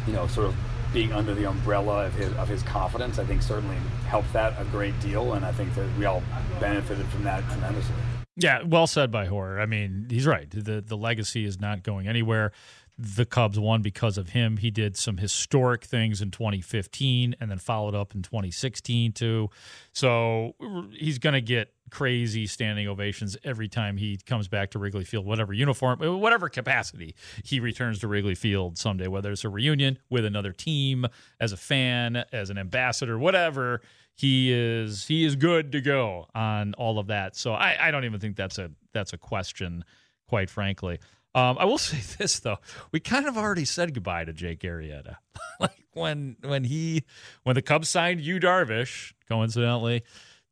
[0.06, 0.54] you know, sort of
[0.92, 4.64] being under the umbrella of his, of his confidence, I think certainly helped that a
[4.66, 5.34] great deal.
[5.34, 6.22] And I think that we all
[6.60, 7.94] benefited from that tremendously.
[8.36, 9.58] Yeah, well said by Hoyer.
[9.60, 10.48] I mean, he's right.
[10.50, 12.52] The the legacy is not going anywhere.
[12.98, 14.56] The Cubs won because of him.
[14.56, 19.50] He did some historic things in 2015 and then followed up in 2016 too.
[19.92, 20.54] So
[20.92, 25.26] he's going to get crazy standing ovations every time he comes back to Wrigley Field,
[25.26, 29.98] whatever uniform, uh, whatever capacity he returns to Wrigley Field someday, whether it's a reunion
[30.10, 31.06] with another team,
[31.38, 33.82] as a fan, as an ambassador, whatever.
[34.14, 37.36] He is he is good to go on all of that.
[37.36, 39.84] So I, I don't even think that's a that's a question,
[40.26, 40.98] quite frankly.
[41.36, 42.56] Um, I will say this though,
[42.90, 45.16] we kind of already said goodbye to Jake Arrieta.
[45.60, 47.04] like when when he
[47.44, 50.02] when the Cubs signed Yu Darvish, coincidentally,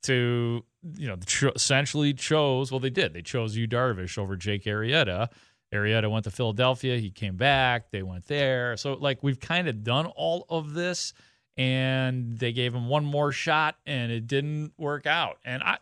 [0.03, 0.65] to
[0.97, 1.17] you know
[1.57, 5.31] essentially chose well they did they chose Yu Darvish over Jake Arrieta.
[5.73, 6.99] Arrieta went to Philadelphia.
[6.99, 7.91] He came back.
[7.91, 8.77] They went there.
[8.77, 11.15] So like we've kind of done all of this,
[11.57, 15.39] and they gave him one more shot, and it didn't work out.
[15.45, 15.79] And I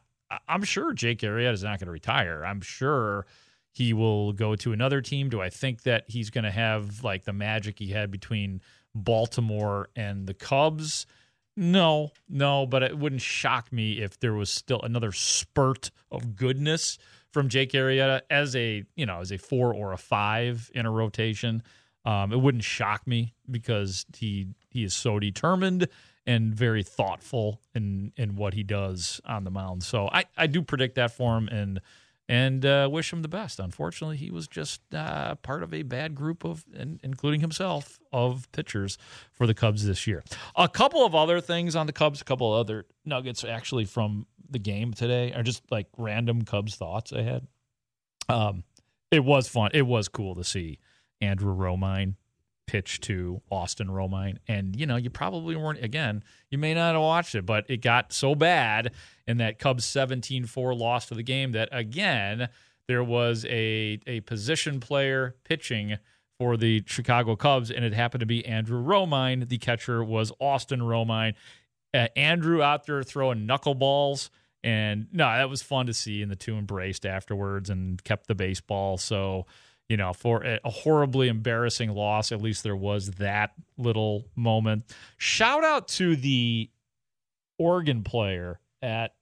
[0.49, 2.45] I'm sure Jake Arrieta is not going to retire.
[2.45, 3.27] I'm sure
[3.73, 5.31] he will go to another team.
[5.31, 8.61] Do I think that he's going to have like the magic he had between
[8.95, 11.07] Baltimore and the Cubs?
[11.57, 16.99] No, no, but it wouldn't shock me if there was still another spurt of goodness
[17.31, 20.91] from Jake Arrieta as a you know as a four or a five in a
[20.91, 21.63] rotation.
[22.05, 25.89] Um, it wouldn't shock me because he he is so determined
[26.27, 29.83] and very thoughtful in in what he does on the mound.
[29.83, 31.81] So I I do predict that for him and
[32.33, 33.61] and uh, wish him the best.
[33.61, 36.65] Unfortunately, he was just uh, part of a bad group of,
[37.03, 38.97] including himself, of pitchers
[39.33, 40.25] for the Cubs this year.
[40.57, 44.27] A couple of other things on the Cubs, a couple of other nuggets actually from
[44.49, 47.47] the game today, are just like random Cubs thoughts I had.
[48.31, 48.65] Um,
[49.11, 49.73] it was fun.
[49.75, 50.79] It was cool to see
[51.21, 52.15] Andrew Romine
[52.67, 54.39] pitch to Austin Romine.
[54.49, 57.83] And, you know, you probably weren't, again, you may not have watched it, but it
[57.83, 58.93] got so bad
[59.27, 62.49] in that Cubs 17 4 loss to the game that, again,
[62.89, 65.99] there was a, a position player pitching
[66.39, 69.49] for the Chicago Cubs, and it happened to be Andrew Romine.
[69.49, 71.35] The catcher was Austin Romine.
[71.95, 74.31] Uh, Andrew out there throwing knuckleballs.
[74.65, 76.23] And no, that was fun to see.
[76.23, 78.97] And the two embraced afterwards and kept the baseball.
[78.97, 79.47] So,
[79.89, 84.85] you know, for a horribly embarrassing loss, at least there was that little moment.
[85.19, 86.71] Shout out to the
[87.59, 89.15] organ player at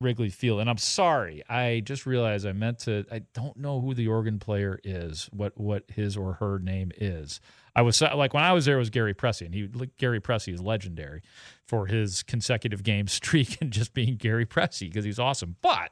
[0.00, 0.60] Wrigley Field.
[0.60, 4.38] And I'm sorry, I just realized I meant to I don't know who the organ
[4.38, 7.40] player is, what what his or her name is.
[7.74, 10.52] I was like when I was there it was Gary Pressey and he Gary Pressey
[10.52, 11.22] is legendary
[11.66, 15.56] for his consecutive game streak and just being Gary Pressey because he's awesome.
[15.62, 15.90] But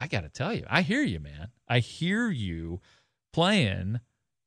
[0.00, 1.48] I got to tell you, I hear you, man.
[1.68, 2.80] I hear you
[3.34, 3.98] playing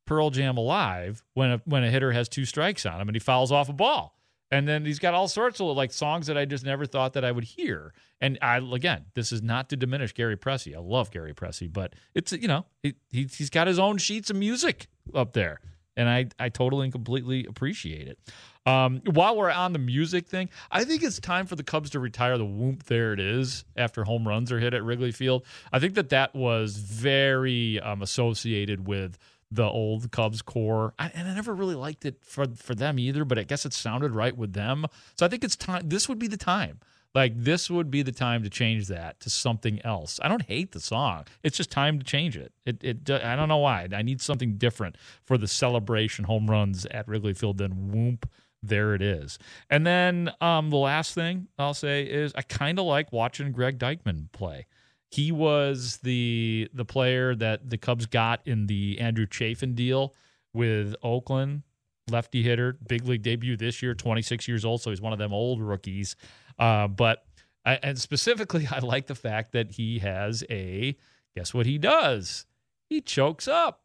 [0.06, 3.20] Pearl Jam Alive when a, when a hitter has two strikes on him and he
[3.20, 4.18] fouls off a ball.
[4.50, 7.26] And then he's got all sorts of like songs that I just never thought that
[7.26, 7.94] I would hear.
[8.22, 10.74] And I again, this is not to diminish Gary Pressey.
[10.74, 14.30] I love Gary Pressey, but it's you know he, he has got his own sheets
[14.30, 15.60] of music up there,
[15.98, 18.20] and I I totally and completely appreciate it.
[18.68, 22.02] Um, while we're on the music thing, I think it's time for the Cubs to
[22.02, 22.84] retire the whoop.
[22.84, 25.46] There it is after home runs are hit at Wrigley Field.
[25.72, 29.18] I think that that was very um, associated with
[29.50, 33.24] the old Cubs core, I, and I never really liked it for for them either.
[33.24, 34.86] But I guess it sounded right with them,
[35.18, 35.88] so I think it's time.
[35.88, 36.82] This would be the time.
[37.16, 40.20] Like this would be the time to change that to something else.
[40.22, 41.24] I don't hate the song.
[41.42, 42.52] It's just time to change it.
[42.66, 43.88] It, it I don't know why.
[43.94, 48.30] I need something different for the celebration home runs at Wrigley Field than whoop.
[48.68, 49.40] There it is.
[49.70, 53.80] And then um, the last thing I'll say is I kind of like watching Greg
[53.80, 54.66] Deichmann play.
[55.10, 60.14] He was the the player that the Cubs got in the Andrew Chafin deal
[60.54, 61.64] with Oakland,
[62.10, 65.34] lefty hitter, big league debut this year, 26 years old, so he's one of them
[65.34, 66.16] old rookies.
[66.60, 67.24] Uh, but
[67.64, 70.98] I, and specifically, I like the fact that he has a
[71.36, 72.46] guess what he does?
[72.90, 73.84] He chokes up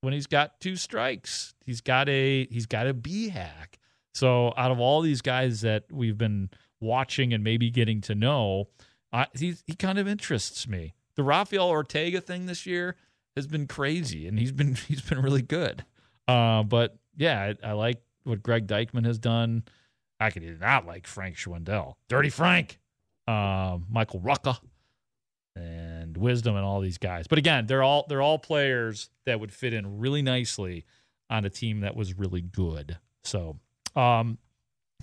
[0.00, 1.54] when he's got two strikes.
[1.64, 3.78] He's got a he's got a B hack.
[4.14, 6.50] So out of all these guys that we've been
[6.80, 8.68] watching and maybe getting to know,
[9.12, 10.94] I, he he kind of interests me.
[11.16, 12.96] The Rafael Ortega thing this year
[13.36, 15.84] has been crazy, and he's been he's been really good.
[16.26, 19.64] Uh, but yeah, I, I, like what Greg Deichmann has done.
[20.20, 22.78] I could not like Frank Schwindel, Dirty Frank,
[23.28, 24.56] uh, Michael Rucker,
[25.56, 27.26] and Wisdom, and all these guys.
[27.26, 30.84] But again, they're all they're all players that would fit in really nicely
[31.30, 32.98] on a team that was really good.
[33.24, 33.58] So,
[33.96, 34.38] um,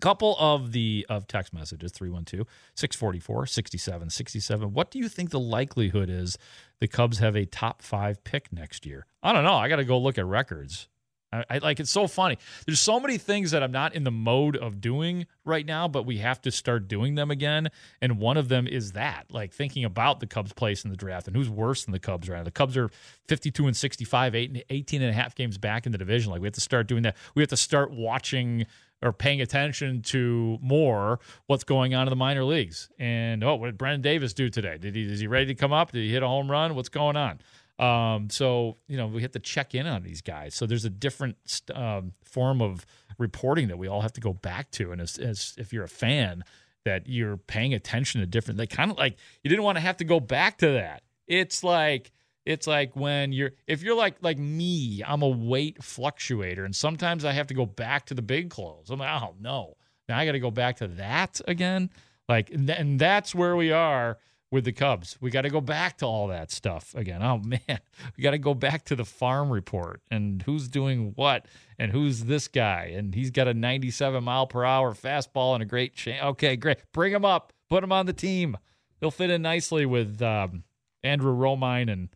[0.02, 4.74] Couple of the of text messages 312 644 6767.
[4.74, 6.40] What do you think the likelihood is
[6.80, 9.06] the Cubs have a top five pick next year?
[9.22, 9.54] I don't know.
[9.54, 10.88] I got to go look at records.
[11.32, 12.38] I, I, like it's so funny.
[12.66, 16.06] There's so many things that I'm not in the mode of doing right now, but
[16.06, 17.70] we have to start doing them again.
[18.02, 21.28] And one of them is that, like thinking about the Cubs' place in the draft
[21.28, 22.44] and who's worse than the Cubs right now.
[22.44, 22.90] The Cubs are
[23.28, 26.32] 52 and 65, eight and 18 and a half games back in the division.
[26.32, 27.16] Like we have to start doing that.
[27.36, 28.66] We have to start watching
[29.04, 32.90] or paying attention to more what's going on in the minor leagues.
[33.00, 34.78] And oh, what did Brennen Davis do today?
[34.78, 35.92] Did he is he ready to come up?
[35.92, 36.76] Did he hit a home run?
[36.76, 37.40] What's going on?
[37.82, 40.54] Um, so you know we have to check in on these guys.
[40.54, 42.86] So there's a different um, form of
[43.18, 44.92] reporting that we all have to go back to.
[44.92, 46.44] And as, as if you're a fan,
[46.86, 48.58] that you're paying attention to different.
[48.58, 51.04] They kind of like you didn't want to have to go back to that.
[51.28, 52.12] It's like
[52.46, 57.26] it's like when you're if you're like like me, I'm a weight fluctuator, and sometimes
[57.26, 58.90] I have to go back to the big clothes.
[58.90, 59.76] I'm like, oh no,
[60.08, 61.90] now I got to go back to that again.
[62.28, 64.18] Like, and that's where we are
[64.52, 65.18] with the Cubs.
[65.22, 67.24] We got to go back to all that stuff again.
[67.24, 67.80] Oh man,
[68.16, 71.46] we got to go back to the farm report and who's doing what
[71.80, 75.66] and who's this guy and he's got a 97 mile per hour fastball and a
[75.66, 76.20] great chain.
[76.22, 76.80] Okay, great.
[76.92, 77.54] Bring him up.
[77.70, 78.58] Put him on the team.
[79.00, 80.64] He'll fit in nicely with um,
[81.04, 82.10] Andrew Romine and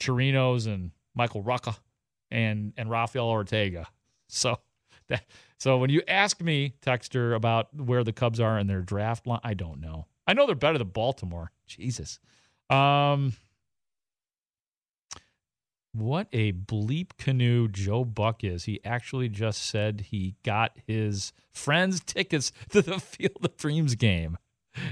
[0.00, 1.76] Chirinos and Michael Rucker
[2.30, 3.86] and and Rafael Ortega.
[4.26, 4.58] So
[5.08, 5.26] that
[5.58, 9.38] so when you ask me, Texter, about where the Cubs are in their draft line,
[9.44, 10.06] I don't know.
[10.26, 11.50] I know they're better than Baltimore.
[11.66, 12.18] Jesus.
[12.70, 13.34] Um
[15.92, 18.64] what a bleep canoe Joe Buck is.
[18.64, 24.36] He actually just said he got his friends tickets to the Field of Dreams game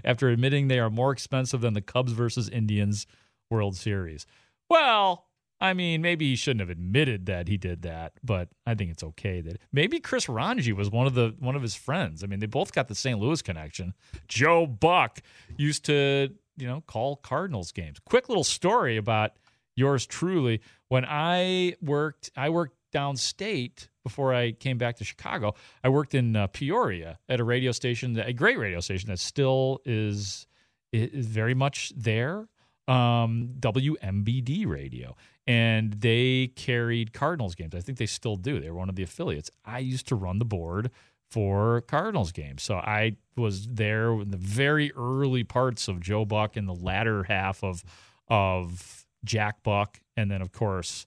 [0.05, 3.07] after admitting they are more expensive than the Cubs versus Indians
[3.51, 4.27] World Series.
[4.69, 5.27] Well,
[5.63, 9.05] I mean, maybe he shouldn't have admitted that he did that, but I think it's
[9.05, 12.25] okay that maybe Chris Rongey was one of the one of his friends.
[12.25, 13.17] I mean, they both got the St.
[13.17, 13.95] Louis connection.
[14.27, 15.21] Joe Buck
[15.57, 17.99] used to, you know, call Cardinals games.
[18.05, 19.35] Quick little story about
[19.77, 20.63] yours truly.
[20.89, 25.55] When I worked, I worked downstate before I came back to Chicago.
[25.85, 29.81] I worked in uh, Peoria at a radio station, a great radio station that still
[29.85, 30.49] is
[30.93, 32.49] is very much there
[32.89, 35.17] um, WMBD radio,
[35.47, 37.75] and they carried Cardinals games.
[37.75, 38.61] I think they still do.
[38.61, 39.51] They were one of the affiliates.
[39.65, 40.91] I used to run the board
[41.31, 46.57] for Cardinals games, so I was there in the very early parts of Joe Buck
[46.57, 47.85] and the latter half of
[48.29, 51.07] of Jack Buck, and then of course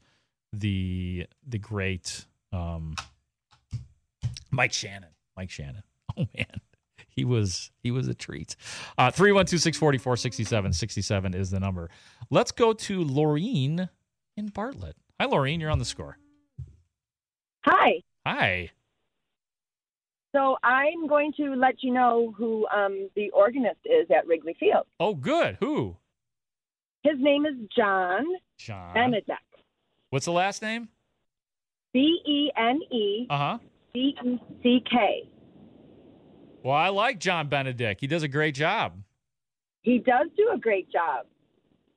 [0.54, 2.96] the the great um,
[4.52, 5.10] Mike Shannon.
[5.36, 5.84] Mike Shannon.
[6.18, 6.62] Oh man
[7.16, 8.56] he was he was a treat.
[8.98, 11.90] Uh 312-644-6767 is the number.
[12.30, 13.90] Let's go to Laureen
[14.38, 14.96] in Bartlett.
[15.20, 16.18] Hi Laureen, you're on the score.
[17.66, 18.02] Hi.
[18.26, 18.72] Hi.
[20.36, 24.86] So I'm going to let you know who um, the organist is at Wrigley Field.
[25.00, 25.58] Oh, good.
[25.62, 25.96] Who?
[27.04, 28.26] His name is John.
[28.58, 28.94] John.
[28.94, 29.38] Benedek.
[30.10, 30.90] What's the last name?
[31.94, 33.28] B E N E.
[33.30, 33.58] Uh huh.
[33.94, 35.30] C E C K.
[36.66, 37.98] Well, I like John Benedek.
[38.00, 38.94] He does a great job.
[39.84, 41.28] He does do a great job.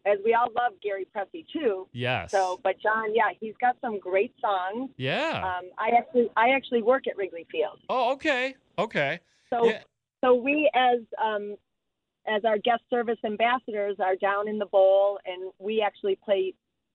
[0.04, 1.88] As we all love Gary Pressey too.
[1.94, 2.31] Yes.
[2.31, 4.90] So, but John, yeah, he's got some great songs.
[4.98, 5.42] Yeah.
[5.42, 7.78] Um, I actually, I actually work at Wrigley Field.
[7.88, 9.20] Oh, okay, okay.
[9.48, 9.81] So, Yeah.
[10.22, 11.57] so we as um,
[12.26, 16.52] as our guest service ambassadors are down in the bowl, and we actually play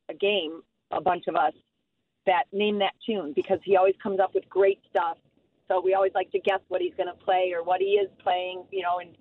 [0.10, 0.62] a game.
[0.92, 1.54] A bunch of us
[2.28, 5.18] that name that tune because he always comes up with great stuff.
[5.74, 8.10] So we always like to guess what he's going to play or what he is
[8.22, 9.16] playing, you know, in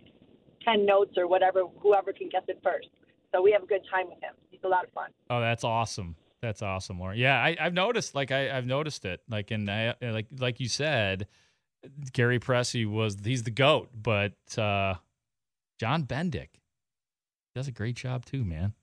[0.65, 2.89] 10 notes or whatever, whoever can guess it first.
[3.35, 4.35] So we have a good time with him.
[4.51, 5.11] He's a lot of fun.
[5.31, 6.17] Oh, that's awesome.
[6.43, 7.19] That's awesome, Lauren.
[7.19, 8.15] Yeah, I, I've noticed.
[8.15, 9.21] Like I, I've noticed it.
[9.31, 11.29] Like and I, like like you said,
[12.13, 14.97] Gary Pressey was he's the goat, but uh,
[15.79, 16.49] John Bendick
[17.55, 18.75] does a great job too, man.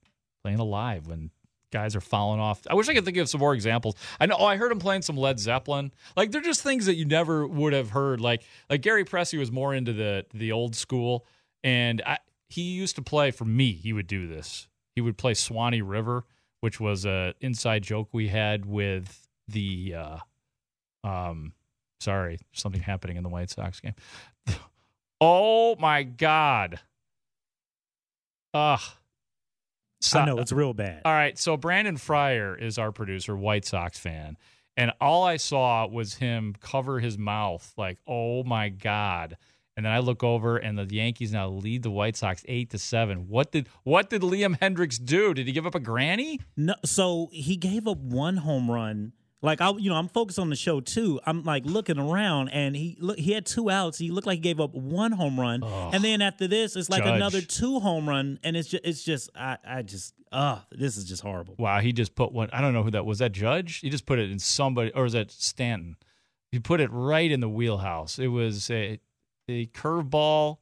[0.41, 1.31] Playing alive when
[1.71, 2.61] guys are falling off.
[2.69, 3.95] I wish I could think of some more examples.
[4.19, 4.35] I know.
[4.39, 5.91] Oh, I heard him playing some Led Zeppelin.
[6.15, 8.21] Like they're just things that you never would have heard.
[8.21, 11.25] Like like Gary Pressey was more into the the old school,
[11.63, 12.17] and I,
[12.49, 13.73] he used to play for me.
[13.73, 14.67] He would do this.
[14.95, 16.25] He would play Swanee River,
[16.61, 19.95] which was a inside joke we had with the.
[19.95, 20.17] Uh,
[21.03, 21.53] um,
[21.99, 23.95] sorry, something happening in the White Sox game.
[25.21, 26.79] oh my God.
[28.53, 28.79] Ugh.
[30.13, 31.01] I know it's real bad.
[31.05, 34.37] All right, so Brandon Fryer is our producer, White Sox fan,
[34.77, 39.37] and all I saw was him cover his mouth like, "Oh my god."
[39.75, 42.77] And then I look over and the Yankees now lead the White Sox 8 to
[42.77, 43.29] 7.
[43.29, 45.33] What did what did Liam Hendriks do?
[45.33, 46.41] Did he give up a granny?
[46.57, 50.49] No, so he gave up one home run Like I, you know, I'm focused on
[50.49, 51.19] the show too.
[51.25, 53.97] I'm like looking around, and he look, he had two outs.
[53.97, 57.03] He looked like he gave up one home run, and then after this, it's like
[57.03, 57.15] Judge.
[57.15, 61.05] another two home run, and it's just, it's just, I, I just, uh, this is
[61.05, 61.55] just horrible.
[61.57, 62.49] Wow, he just put one.
[62.51, 63.19] I don't know who that was.
[63.19, 63.79] That Judge?
[63.79, 65.95] He just put it in somebody, or is that Stanton?
[66.51, 68.19] He put it right in the wheelhouse.
[68.19, 68.99] It was a
[69.47, 70.57] a curveball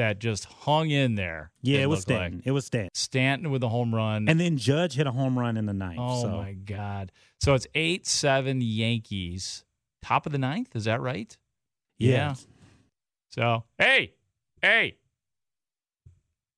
[0.00, 1.52] that just hung in there.
[1.62, 2.38] Yeah, it was Stanton.
[2.38, 2.46] like.
[2.46, 4.28] It was Stanton, Stanton with a home run.
[4.28, 6.00] and then Judge hit a home run in the ninth.
[6.00, 6.28] oh so.
[6.30, 7.12] my god!
[7.40, 9.64] So it's eight seven Yankees.
[10.02, 10.74] Top of the ninth.
[10.74, 11.36] Is that right?
[11.98, 12.34] yeah.
[13.30, 14.14] So hey,
[14.62, 14.96] hey.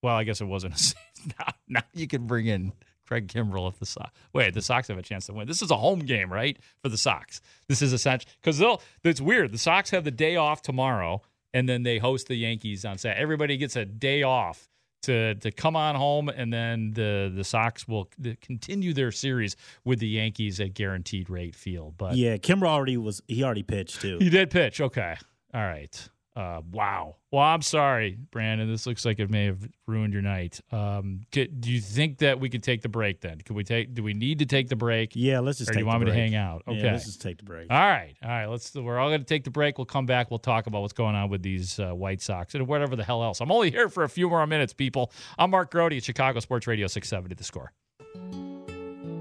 [0.03, 0.97] Well, I guess it wasn't a save.
[1.39, 2.73] Now, now you can bring in
[3.07, 4.11] Craig Kimbrel if the Sox.
[4.33, 5.47] Wait, the Sox have a chance to win.
[5.47, 7.41] This is a home game, right, for the Sox.
[7.69, 8.83] This is essential because they'll.
[9.05, 9.53] It's weird.
[9.53, 11.23] The Sox have the day off tomorrow,
[11.55, 13.21] and then they host the Yankees on Saturday.
[13.21, 14.69] Everybody gets a day off
[15.03, 18.09] to to come on home, and then the the Sox will
[18.41, 21.95] continue their series with the Yankees at Guaranteed Rate Field.
[21.99, 23.23] But Yeah, Kimber already was.
[23.29, 24.19] He already pitched too.
[24.19, 24.81] he did pitch.
[24.81, 25.17] Okay.
[25.55, 26.09] All right.
[26.35, 27.17] Uh, wow.
[27.31, 28.71] Well, I'm sorry, Brandon.
[28.71, 30.61] This looks like it may have ruined your night.
[30.73, 33.41] Um, c- do you think that we could take the break then?
[33.43, 33.93] Could we take?
[33.93, 35.13] Do we need to take the break?
[35.15, 35.71] Yeah, let's just.
[35.71, 36.31] Or take do you want the me to break.
[36.33, 36.63] hang out?
[36.67, 36.79] Okay.
[36.79, 37.71] Yeah, let's just take the break.
[37.71, 38.15] All right.
[38.23, 38.47] All right.
[38.47, 38.75] Let's.
[38.75, 39.77] We're all going to take the break.
[39.77, 40.31] We'll come back.
[40.31, 43.23] We'll talk about what's going on with these uh, White Sox and whatever the hell
[43.23, 43.41] else.
[43.41, 45.13] I'm only here for a few more minutes, people.
[45.39, 47.73] I'm Mark Grote at Chicago Sports Radio 670 The Score.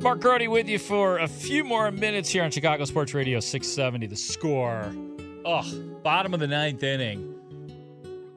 [0.01, 4.07] Mark Grote with you for a few more minutes here on Chicago Sports Radio 670
[4.07, 4.93] The Score.
[5.44, 7.36] Ugh, bottom of the ninth inning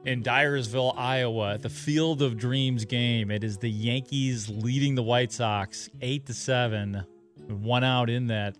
[0.05, 3.29] in Dyersville, Iowa, at the Field of Dreams game.
[3.29, 7.05] It is the Yankees leading the White Sox eight to seven,
[7.47, 8.57] one out in that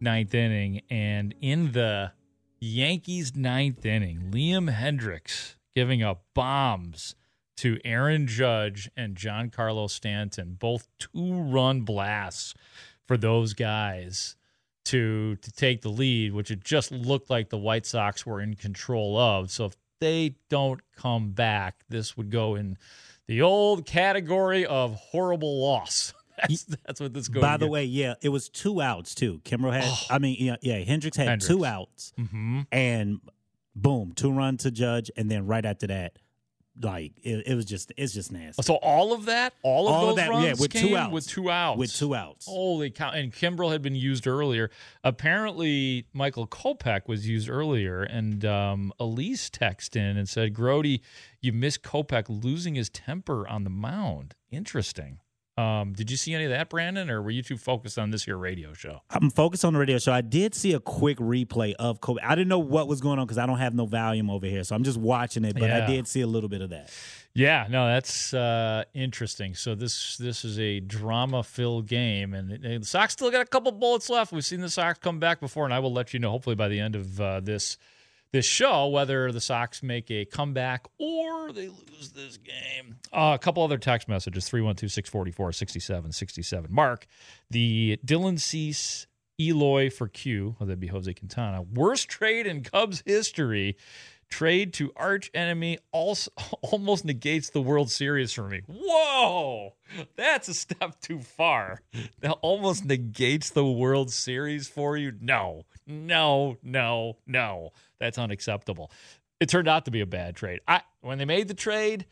[0.00, 2.12] ninth inning, and in the
[2.60, 7.16] Yankees ninth inning, Liam Hendriks giving up bombs
[7.56, 12.54] to Aaron Judge and Giancarlo Stanton, both two-run blasts
[13.06, 14.36] for those guys
[14.84, 18.54] to to take the lead, which it just looked like the White Sox were in
[18.54, 19.50] control of.
[19.50, 22.76] So if they don't come back, this would go in
[23.26, 26.12] the old category of horrible loss.
[26.36, 27.40] That's that's what this goes.
[27.42, 29.40] By the way, yeah, it was two outs too.
[29.44, 31.46] Kimbrel had, I mean, yeah, yeah, Hendriks had Hendriks.
[31.46, 33.20] two outs, hmm and
[33.76, 36.18] boom, two run to Judge, and then right after that,
[36.82, 38.62] like it, it was just, it's just nasty.
[38.62, 41.12] so all of that, all of All those of that, runs yeah, with two outs.
[41.12, 42.46] with two outs, with two outs.
[42.46, 43.10] Holy cow!
[43.10, 44.70] And Kimbrel had been used earlier.
[45.04, 51.00] Apparently, Michael Kopech was used earlier, and um, Elise texted in and said, "Grote,
[51.40, 54.34] you missed Kopech losing his temper on the mound.
[54.50, 55.18] Interesting.
[55.56, 58.24] Um, did you see any of that, Brandon, or were you too focused on this
[58.24, 59.02] here radio show?
[59.10, 60.12] I'm focused on the radio show.
[60.12, 62.20] I did see a quick replay of Kobe.
[62.22, 64.64] I didn't know what was going on because I don't have no volume over here,
[64.64, 65.54] so I'm just watching it.
[65.54, 65.84] But Yeah.
[65.84, 66.90] I did see a little bit of that.
[67.34, 69.54] Yeah, no, that's uh, interesting.
[69.54, 73.46] So this this is a drama filled game, and, and the Sox still got a
[73.46, 74.32] couple bullets left.
[74.32, 76.68] We've seen the Sox come back before, and I will let you know hopefully by
[76.68, 77.76] the end of uh, this
[78.34, 82.96] this show whether the Sox make a comeback or they lose this game.
[83.12, 86.74] Uh, a couple other text messages 312 644 6767.
[86.74, 87.06] Mark,
[87.48, 89.06] the Dylan Cease
[89.40, 93.76] Eloy for Q, well, that'd be Jose Quintana, worst trade in Cubs history.
[94.30, 96.32] Trade to arch enemy also
[96.62, 98.62] almost negates the World Series for me.
[98.66, 99.74] Whoa,
[100.16, 101.82] that's a step too far.
[102.20, 105.12] That almost negates the World Series for you.
[105.20, 107.70] No, no, no, no.
[108.04, 108.90] That's unacceptable.
[109.40, 110.60] It turned out to be a bad trade.
[110.68, 112.04] I when they made the trade,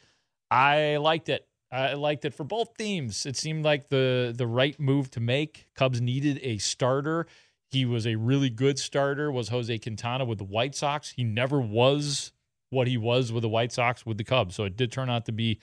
[0.50, 1.46] I liked it.
[1.70, 3.26] I liked it for both teams.
[3.26, 5.66] It seemed like the the right move to make.
[5.76, 7.26] Cubs needed a starter.
[7.70, 9.30] He was a really good starter.
[9.30, 11.10] Was Jose Quintana with the White Sox?
[11.10, 12.32] He never was
[12.70, 14.54] what he was with the White Sox with the Cubs.
[14.54, 15.60] So it did turn out to be,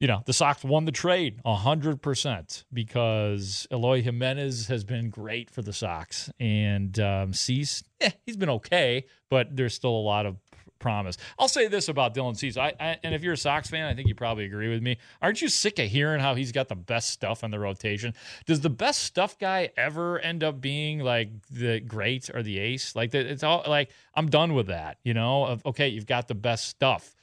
[0.00, 5.50] you know, the Sox won the trade hundred percent because Eloy Jimenez has been great
[5.50, 10.26] for the Sox and um, Cease, eh, he's been okay, but there's still a lot
[10.26, 10.36] of
[10.78, 11.16] promise.
[11.38, 13.94] I'll say this about Dylan Cease, I, I and if you're a Sox fan, I
[13.94, 14.98] think you probably agree with me.
[15.20, 18.14] Aren't you sick of hearing how he's got the best stuff in the rotation?
[18.46, 22.94] Does the best stuff guy ever end up being like the great or the ace?
[22.94, 24.98] Like it's all like I'm done with that.
[25.02, 27.14] You know, of okay, you've got the best stuff.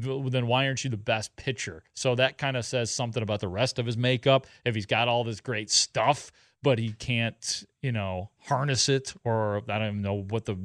[0.00, 1.82] Then why aren't you the best pitcher?
[1.94, 4.46] So that kind of says something about the rest of his makeup.
[4.64, 6.30] If he's got all this great stuff,
[6.62, 10.56] but he can't, you know, harness it, or I don't even know what the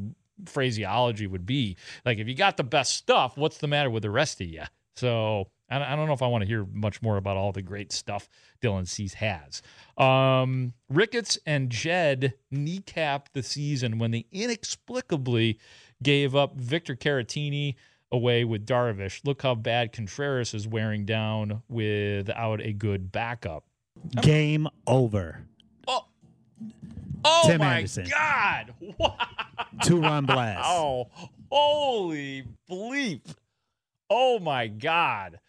[0.46, 1.78] phraseology would be.
[2.06, 4.64] Like if you got the best stuff, what's the matter with the rest of you?
[4.96, 7.92] So I don't know if I want to hear much more about all the great
[7.92, 8.28] stuff
[8.62, 9.62] Dylan Cease has.
[9.98, 15.60] Um, Ricketts and Jed kneecapped the season when they inexplicably
[16.02, 17.76] gave up Victor Caratini
[18.12, 19.22] away with Darvish.
[19.26, 23.66] Look how bad Contreras is wearing down without a good backup.
[24.22, 25.42] Game over.
[25.88, 26.06] Oh,
[27.26, 28.08] Oh Tim my Anderson.
[28.10, 28.74] God!
[28.98, 29.16] Wow.
[29.84, 30.62] Two run blast.
[30.66, 31.08] Oh,
[31.52, 33.22] holy bleep!
[34.10, 35.40] Oh my God!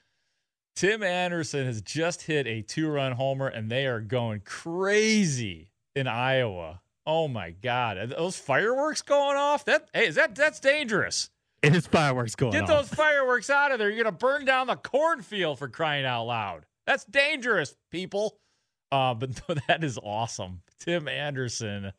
[0.76, 6.80] Tim Anderson has just hit a two-run homer, and they are going crazy in Iowa.
[7.06, 7.96] Oh my God!
[7.98, 9.64] Are those fireworks going off?
[9.64, 11.30] That hey, is that that's dangerous?
[11.62, 12.68] It is fireworks going Get off.
[12.68, 13.90] those fireworks out of there.
[13.90, 16.64] You're going to burn down the cornfield for crying out loud.
[16.86, 18.38] That's dangerous, people.
[18.90, 20.62] Uh, but that is awesome.
[20.78, 21.92] Tim Anderson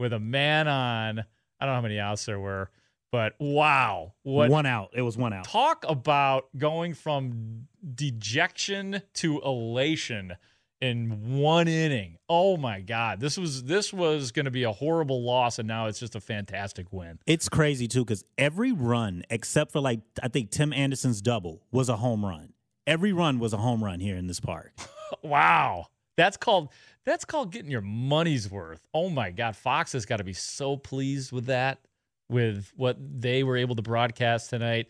[0.00, 1.20] with a man on.
[1.20, 2.70] I don't know how many outs there were,
[3.12, 4.14] but wow.
[4.24, 4.90] What one out.
[4.94, 5.44] It was one out.
[5.44, 10.36] talk about going from dejection to elation
[10.84, 12.18] in one inning.
[12.28, 13.18] Oh my god.
[13.20, 16.20] This was this was going to be a horrible loss and now it's just a
[16.20, 17.18] fantastic win.
[17.26, 21.88] It's crazy too because every run except for like I think Tim Anderson's double was
[21.88, 22.52] a home run.
[22.86, 24.72] Every run was a home run here in this park.
[25.22, 25.86] Wow.
[26.16, 26.70] That's called
[27.04, 28.80] that's called getting your money's worth.
[28.92, 29.54] Oh my God.
[29.54, 31.78] Fox has got to be so pleased with that,
[32.28, 34.88] with what they were able to broadcast tonight.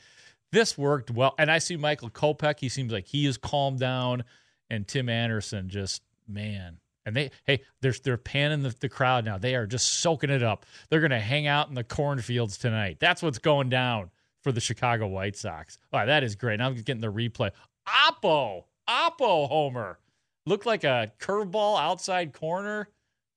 [0.51, 1.35] This worked well.
[1.37, 2.61] And I see Michael Kopech.
[2.61, 4.25] He seems like he is calmed down.
[4.71, 6.79] And Tim Anderson just, man.
[7.07, 9.37] And they, hey, they're they're panning the, the crowd now.
[9.37, 10.65] They are just soaking it up.
[10.89, 12.97] They're gonna hang out in the cornfields tonight.
[12.99, 14.11] That's what's going down
[14.43, 15.79] for the Chicago White Sox.
[15.93, 16.61] All right, that is great.
[16.61, 17.51] Now I'm getting the replay.
[17.87, 19.99] Oppo, Oppo homer
[20.47, 22.89] looked like a curveball outside corner.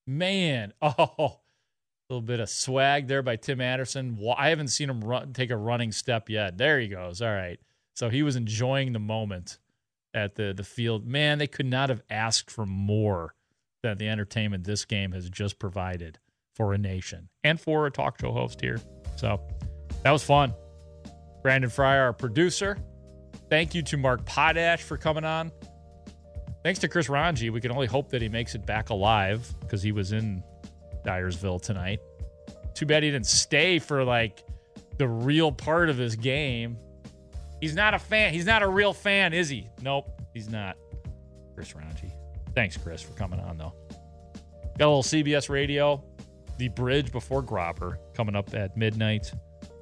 [0.06, 1.40] Man, oh,
[2.10, 4.18] a little bit of swag there by Tim Anderson.
[4.38, 6.58] I haven't seen him run, take a running step yet.
[6.58, 7.22] There he goes.
[7.22, 7.60] All right.
[7.96, 9.58] So he was enjoying the moment
[10.18, 11.06] at the, the field.
[11.06, 13.36] Man, they could not have asked for more
[13.84, 16.20] than the entertainment this game has just provided
[16.56, 18.82] for a nation and for a talk show host here.
[19.16, 19.40] So
[20.04, 20.54] that was fun.
[21.44, 22.78] Brandon Fryer, our producer.
[23.50, 25.52] Thank you to Mark Potash for coming on.
[26.64, 27.52] Thanks to Chris Rongey.
[27.52, 30.44] We can only hope that he makes it back alive because he was in
[31.06, 32.00] Dyersville tonight.
[32.74, 34.44] Too bad he didn't stay for like
[34.98, 36.78] the real part of this game.
[37.62, 38.34] He's not a fan.
[38.34, 39.70] He's not a real fan, is he?
[39.82, 40.78] Nope, he's not.
[41.56, 42.12] Chris Rongey.
[42.54, 43.74] Thanks, Chris, for coming on, though.
[44.78, 46.04] Got a little CBS radio,
[46.58, 49.32] The Bridge Before Gropper coming up at midnight.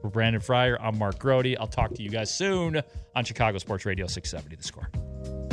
[0.01, 1.47] For Brandon Fryer, I'm Mark Grote.
[1.59, 2.81] I'll talk to you guys soon
[3.15, 5.44] on Chicago Sports Radio 670 The Score.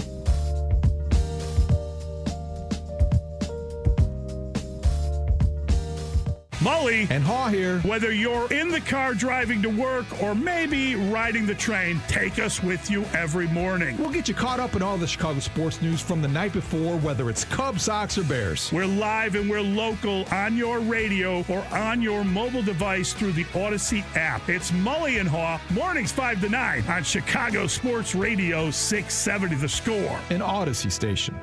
[6.62, 7.80] Mully and Haugh here.
[7.80, 12.62] Whether you're in the car driving to work or maybe riding the train, take us
[12.62, 13.98] with you every morning.
[13.98, 16.98] We'll get you caught up in all the Chicago sports news from the night before,
[16.98, 18.70] whether it's Cubs, Sox, or Bears.
[18.72, 23.46] We're live and we're local on your radio or on your mobile device through the
[23.56, 24.48] Odyssey app.
[24.48, 30.20] It's Mully and Haugh, mornings 5 to 9 on Chicago Sports Radio 670 The Score.
[30.30, 31.34] An Odyssey station.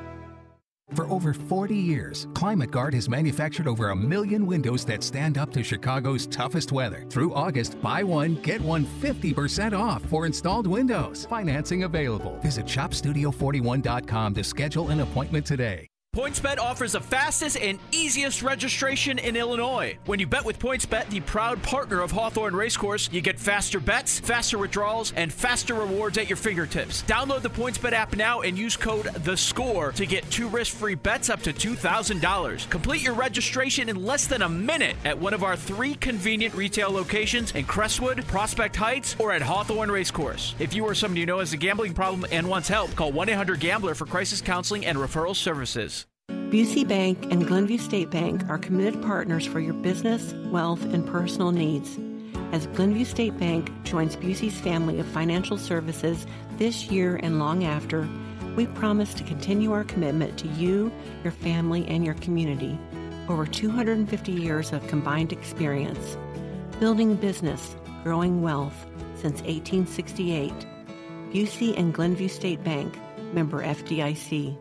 [0.96, 5.52] For over 40 years, Climate Guard has manufactured over a million windows that stand up
[5.54, 7.06] to Chicago's toughest weather.
[7.10, 11.28] Through August, buy one, get one 50% off for installed windows.
[11.30, 12.38] Financing available.
[12.42, 15.89] Visit shopstudio41.com to schedule an appointment today.
[16.20, 19.98] PointsBet offers the fastest and easiest registration in Illinois.
[20.06, 24.20] When you bet with PointsBet, the proud partner of Hawthorne Racecourse, you get faster bets,
[24.20, 27.04] faster withdrawals, and faster rewards at your fingertips.
[27.04, 31.42] Download the PointsBet app now and use code THESCORE to get two risk-free bets up
[31.44, 32.70] to $2,000.
[32.70, 36.92] Complete your registration in less than a minute at one of our three convenient retail
[36.92, 40.54] locations in Crestwood, Prospect Heights, or at Hawthorne Racecourse.
[40.60, 43.96] If you or someone you know has a gambling problem and wants help, call 1-800-GAMBLER
[43.96, 46.08] for crisis counseling and referral services.
[46.30, 51.52] Busey Bank and Glenview State Bank are committed partners for your business, wealth, and personal
[51.52, 52.00] needs.
[52.52, 56.26] As Glenview State Bank joins Busey's family of financial services
[56.58, 58.10] this year and long after,
[58.56, 60.92] we promise to continue our commitment to you,
[61.24, 62.80] your family, and your community.
[63.28, 66.18] Over 250 years of combined experience.
[66.80, 70.52] Building business, growing wealth since 1868.
[71.32, 72.98] Busey and Glenview State Bank,
[73.34, 74.58] member FDIC.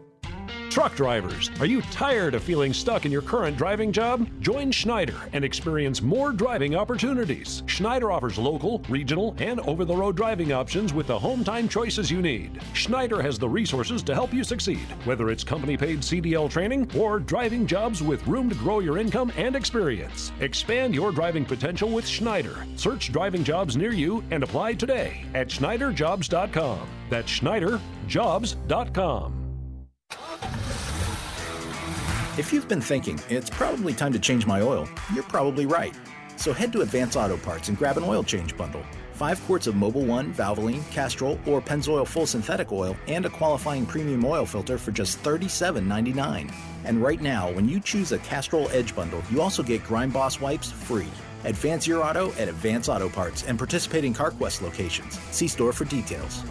[0.70, 4.28] Truck drivers, are you tired of feeling stuck in your current driving job?
[4.40, 7.62] Join Schneider and experience more driving opportunities.
[7.66, 12.10] Schneider offers local, regional, and over the road driving options with the home time choices
[12.10, 12.60] you need.
[12.74, 17.18] Schneider has the resources to help you succeed, whether it's company paid CDL training or
[17.18, 20.32] driving jobs with room to grow your income and experience.
[20.40, 22.66] Expand your driving potential with Schneider.
[22.76, 26.86] Search driving jobs near you and apply today at SchneiderJobs.com.
[27.08, 29.37] That's SchneiderJobs.com.
[32.38, 35.92] If you've been thinking it's probably time to change my oil, you're probably right.
[36.36, 38.84] So head to Advance Auto Parts and grab an oil change bundle.
[39.12, 43.84] Five quarts of Mobil 1, Valvoline, Castrol, or Pennzoil Full Synthetic Oil, and a qualifying
[43.84, 46.54] premium oil filter for just $37.99.
[46.84, 50.40] And right now, when you choose a Castrol Edge bundle, you also get Grime Boss
[50.40, 51.10] wipes free.
[51.42, 55.18] Advance your auto at Advance Auto Parts and participating CarQuest locations.
[55.32, 56.44] See store for details.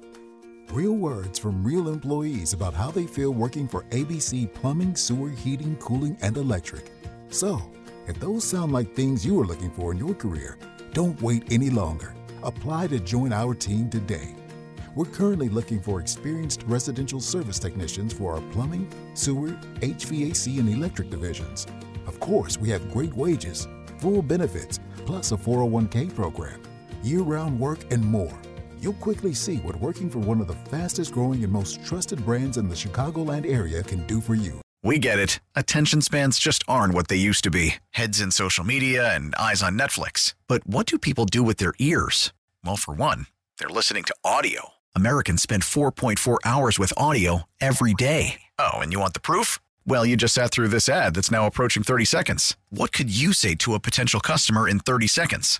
[0.72, 5.76] Real words from real employees about how they feel working for ABC Plumbing, Sewer, Heating,
[5.76, 6.90] Cooling, and Electric.
[7.30, 7.62] So,
[8.08, 10.58] if those sound like things you are looking for in your career,
[10.94, 12.16] don't wait any longer.
[12.44, 14.34] Apply to join our team today.
[14.96, 19.50] We're currently looking for experienced residential service technicians for our plumbing, sewer,
[19.82, 21.68] HVAC, and electric divisions.
[22.08, 23.68] Of course, we have great wages,
[24.00, 26.62] full benefits, plus a 401k program,
[27.04, 28.34] year round work, and more.
[28.80, 32.57] You'll quickly see what working for one of the fastest growing and most trusted brands
[32.57, 34.61] in the Chicagoland area can do for you.
[34.84, 35.39] We get it.
[35.55, 39.61] Attention spans just aren't what they used to be heads in social media and eyes
[39.61, 40.34] on Netflix.
[40.47, 42.32] But what do people do with their ears?
[42.63, 44.69] Well, for one, they're listening to audio.
[44.95, 48.41] Americans spend 4.4 hours with audio every day.
[48.57, 49.59] Oh, and you want the proof?
[49.86, 52.55] Well, you just sat through this ad that's now approaching 30 seconds.
[52.69, 55.59] What could you say to a potential customer in 30 seconds?